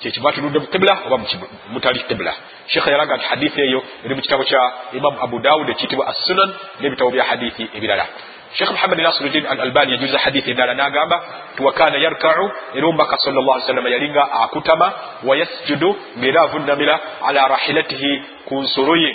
kyekiba 0.00 0.32
tunudde 0.32 0.58
mu 0.58 0.66
kibula 0.66 0.94
oba 1.06 1.18
mutali 1.72 2.00
kibula 2.08 2.32
shekha 2.66 2.90
yalaga 2.90 3.16
nti 3.16 3.26
hadithi 3.26 3.60
eyo 3.60 3.82
eri 4.04 4.14
mu 4.14 4.22
kitabo 4.22 4.44
kya 4.44 4.62
imamu 4.92 5.18
abu 5.24 5.38
dawud 5.38 5.68
ekiyitibwa 5.70 6.06
assunan 6.06 6.50
n'ebitabo 6.80 7.10
bya 7.10 7.24
hadithi 7.24 7.70
ebirala. 7.76 8.06
Shekh 8.54 8.70
muhammad 8.70 8.98
nasiruddin 8.98 9.46
al 9.46 9.60
albani 9.60 9.92
yajuliza 9.92 10.18
hadithi 10.18 10.50
endala 10.50 10.74
n'agamba 10.74 11.16
tiwakana 11.56 11.98
yarkau 11.98 12.50
era 12.74 12.86
omubaka 12.86 13.18
salllah 13.18 13.62
salama 13.66 13.88
yalinga 13.88 14.22
akutama 14.42 14.92
wayasjudu 15.24 15.96
ng'era 16.18 16.40
avunnamira 16.42 17.00
ala 17.26 17.48
rahilatihi 17.48 18.22
ku 18.48 18.54
nsolo 18.62 18.96
ye 18.96 19.10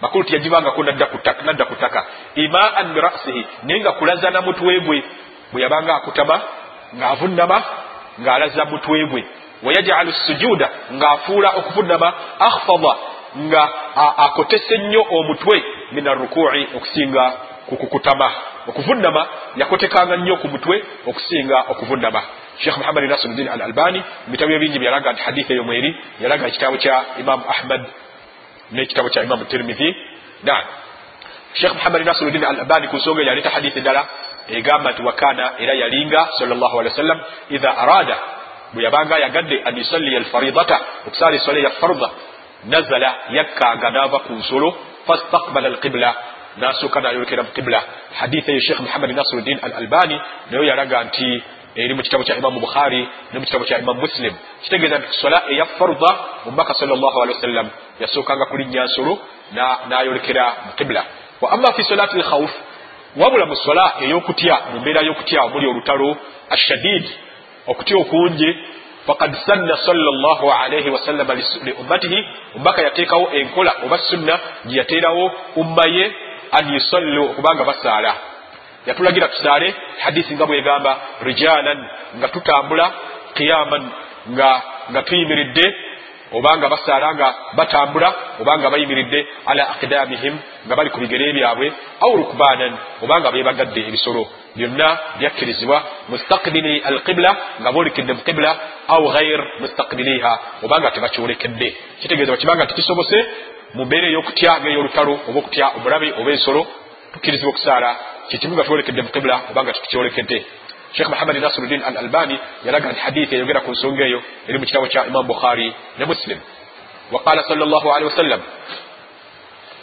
makulu 0.00 0.24
tiyagibangako 0.24 0.82
nadda 0.82 1.64
ku 1.64 1.74
ttaka 1.74 2.04
imaan 2.34 2.94
birasihi 2.94 3.46
naye 3.62 3.80
nga 3.80 3.92
kulaza 3.92 4.30
na 4.30 4.40
mutwe 4.40 4.80
gwe. 4.80 5.04
Bwe 5.52 5.62
yabanga 5.62 5.94
akutama 5.94 6.40
ng'avunnama 6.96 7.62
ng'alaza 8.20 8.64
mutwe 8.64 9.06
gwe. 9.06 9.24
Wayajalu 9.62 10.12
sujuda 10.12 10.68
ng'afuula 10.92 11.48
okuvunnama 11.56 12.12
akhfada 12.38 12.92
nga 13.38 13.68
akotese 14.16 14.78
nnyo 14.78 15.06
omutwe 15.10 15.62
min 15.92 16.08
arrukui 16.08 16.68
okusinga 16.76 17.32
kukukutama 17.66 18.30
okuvunnama 18.68 19.26
yakotekanga 19.56 20.16
nnyo 20.16 20.36
ku 20.36 20.48
mutwe 20.48 20.84
okusinga 21.06 21.64
okuvunnama 21.68 22.22
sheikh 22.58 22.76
muhammad 22.78 23.04
nasiruddin 23.04 23.48
al 23.48 23.62
albani 23.62 23.98
mu 23.98 24.32
bitabo 24.32 24.52
ebingi 24.52 24.78
byalaga 24.78 25.12
nti 25.12 25.22
hadithi 25.22 25.52
eyo 25.52 25.64
mweri 25.64 25.96
yalaga 26.20 26.46
ekitabo 26.46 26.76
kya 26.76 27.04
imamu 27.20 27.44
ahmad 27.48 27.82
n'ekitabo 28.72 29.08
kya 29.08 29.22
imamu 29.24 29.44
tirmidhi. 29.44 29.88
Nan 30.42 30.62
sheikh 31.54 31.74
muhammad 31.74 32.04
nasiruddin 32.06 32.44
al 32.44 32.60
albani 32.60 32.88
ku 32.88 32.96
nsonga 32.96 33.22
yaleeta 33.22 33.50
hadithi 33.50 33.78
endala 33.78 34.02
egamba 34.48 34.92
nti 34.92 35.02
wakana 35.02 35.52
era 35.58 35.74
yalinga 35.74 36.20
wasallam 36.40 37.18
idha 37.50 37.70
arada 37.82 38.16
bwe 38.72 38.82
yabanga 38.82 39.14
ayagadde 39.16 39.62
an 39.64 39.76
yusalliya 39.76 40.18
alfaridata 40.18 40.80
okusaala 41.06 41.36
eswala 41.36 41.58
ya 41.58 41.70
farda 41.70 42.08
nazala 42.64 43.10
yakkanga 43.30 43.90
naava 43.90 44.18
ku 44.18 44.32
nsolo 44.32 44.68
fastakbala 45.06 45.68
alqibla 45.68 46.14
nasooka 46.56 47.00
nayolekera 47.00 47.42
mu 47.42 47.50
qibla. 47.54 47.82
Hadithi 48.20 48.50
eyo 48.50 48.60
sheikh 48.60 48.80
muhammad 48.80 49.10
nasiruddin 49.10 49.58
al 49.62 49.72
albani 49.72 50.16
nayo 50.50 50.64
yalaga 50.64 51.04
nti 51.04 51.42
eri 51.76 51.94
mu 51.94 52.02
kitabo 52.02 52.24
kya 52.24 52.36
imamu 52.36 52.60
bukhari 52.60 53.08
ne 53.32 53.38
mu 53.38 53.44
kitabo 53.44 53.64
kya 53.64 53.78
imamu 53.78 54.00
muslim. 54.00 54.34
Kitegeeza 54.62 54.98
nti 54.98 55.08
sola 55.20 55.42
eya 55.48 55.66
farda 55.78 56.10
omubaka 56.46 56.74
salllah 56.74 57.12
alihi 57.22 57.36
wasallam 57.38 57.68
yasookanga 58.00 58.46
kulinnya 58.46 58.84
nsolo 58.84 59.18
nayolekera 59.88 60.44
mu 60.66 60.72
qibla. 60.76 61.04
Wa 61.40 61.52
amma 61.52 61.72
fi 61.72 61.84
solati 61.84 62.18
lkhawf 62.18 62.50
wabula 63.16 63.46
mu 63.46 63.56
sola 63.56 63.94
ey'okutya 64.00 64.58
mu 64.72 64.80
mbeera 64.80 65.00
y'okutya 65.02 65.42
omuli 65.42 65.66
olutalo 65.66 66.16
ashadid 66.50 67.04
okutya 67.66 67.96
okungi 67.96 68.56
fakad 69.06 69.34
sanna 69.46 69.76
salllah 69.76 70.40
alaihi 70.64 70.90
wasallama 70.90 71.34
li 71.34 71.72
ummatihi 71.80 72.18
omubaka 72.54 72.82
yateekawo 72.82 73.30
enkola 73.32 73.72
oba 73.84 73.98
sunna 73.98 74.38
gye 74.66 74.78
yateerawo 74.78 75.32
umma 75.56 75.84
ye 75.88 76.12
an 76.52 76.74
yusallu 76.74 77.24
okubanga 77.30 77.64
basaala. 77.64 78.14
Yatulagira 78.86 79.28
tusaale 79.28 79.74
hadisi 79.98 80.34
nga 80.34 80.46
bwegamba 80.46 81.00
rijalan 81.22 81.88
nga 82.16 82.28
tutambula 82.28 82.92
qiyaman 83.34 83.84
nga 84.28 84.62
nga 84.90 85.02
tuyimiridde 86.30 86.38
obanga 86.38 86.68
basaala 86.68 87.14
nga 87.14 87.34
batambula 87.54 88.14
obanga 88.40 88.70
bayimiridde 88.70 89.26
ala 89.46 89.70
aqdamihim 89.70 90.38
nga 90.66 90.76
bali 90.76 90.90
ku 90.90 91.00
bigere 91.00 91.32
byabwe 91.32 91.72
au 92.00 92.16
rukbanan 92.16 92.76
obanga 93.02 93.30
bebagadde 93.30 93.80
ebisolo. 93.88 94.26
Byonna 94.56 94.98
byakkirizibwa 95.18 95.82
mustaqbili 96.08 96.82
alqibla 96.84 97.36
nga 97.60 97.72
bolekedde 97.72 98.12
mu 98.12 98.22
qibla 98.22 98.56
au 98.88 99.08
ghair 99.12 99.40
mustaqbiliha 99.60 100.32
obanga 100.64 100.90
tebakyolekedde 100.90 101.68
kitegeeza 102.00 102.32
bakibanga 102.32 102.66
tikisobose 102.66 103.18
mu 103.74 103.84
mbeera 103.84 104.06
ey'okutya 104.08 104.58
ng'ey'olutalo 104.60 105.12
oba 105.28 105.38
okutya 105.38 105.66
omulabe 105.76 106.12
oba 106.18 106.30
ensolo 106.30 106.66
tukkirizibwa 107.12 107.50
okusaala 107.50 107.90
kyekimu 108.28 108.54
nga 108.54 108.64
twolekedde 108.64 109.02
mu 109.02 109.10
qibula 109.14 109.36
obanga 109.50 109.72
tutukyolekedde 109.72 110.38
sheikh 110.92 111.08
muhammad 111.08 111.36
nasiruddin 111.36 111.82
al 111.82 111.96
albani 111.96 112.38
yalaga 112.64 112.92
nti 112.92 113.00
hadithi 113.00 113.34
eyogera 113.36 113.60
ku 113.60 113.70
nsonga 113.70 114.04
eyo 114.04 114.20
eri 114.48 114.58
mu 114.58 114.64
kitabo 114.64 114.86
kya 114.86 115.06
imam 115.06 115.26
bukhari 115.26 115.72
ne 115.98 116.04
muslim. 116.04 116.38
Waqala 117.12 117.42
sal 117.42 117.58
llah 117.58 117.84
alihi 117.96 118.08
wasallam 118.10 118.40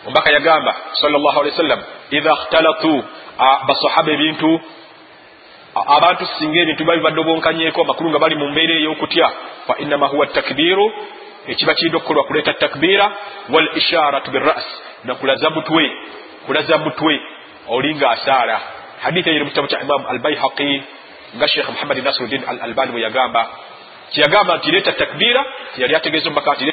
omubaka 0.05 0.32
yagamba 0.32 0.74
sal 0.93 1.12
llah 1.12 1.36
alihi 1.39 1.53
wasallam 1.55 1.82
idha 2.12 2.34
khtalatu 2.36 3.03
basahaba 3.68 4.12
ebintu 4.12 4.60
abantu 5.86 6.26
singa 6.39 6.60
ebintu 6.62 6.84
biba 6.84 6.95
bibadde 6.95 7.20
obwonkanyeko 7.20 7.82
amakulu 7.82 8.10
nga 8.10 8.20
bali 8.20 8.36
mu 8.36 8.47
mbeera 8.51 8.74
ey'okutya 8.74 9.28
fa 9.68 9.74
innama 9.80 10.08
huwa 10.08 10.28
takbiru 10.28 10.86
ekiba 11.47 11.74
kirinda 11.74 11.97
okukolwa 11.97 12.24
kuleeta 12.24 12.53
takbiira 12.53 13.12
wal 13.49 13.70
isharatu 13.76 14.32
biras 14.32 14.66
nakulaza 15.03 15.49
mutwe 15.49 15.91
kulaza 16.45 16.78
mutwe 16.78 17.22
oli 17.68 17.95
nga 17.95 18.10
asaala 18.10 18.62
hadithi 19.03 19.30
eyo 19.30 19.45
mu 19.45 19.49
kitabo 19.51 19.68
kya 19.68 19.82
imamu 19.82 20.08
albaihaqi 20.08 20.84
nga 21.38 21.47
sheikh 21.53 21.69
muhammadi 21.75 22.01
nasiruddin 22.01 22.43
al 22.51 22.59
albani 22.65 22.91
bwe 22.91 23.01
yagamba 23.07 23.41
kyeyagamba 24.13 24.57
nti 24.57 24.71
leeta 24.71 24.91
takbiira 25.01 25.41
yali 25.81 25.95
ategeeza 25.95 26.27
omubaka 26.29 26.51
nti 26.55 26.65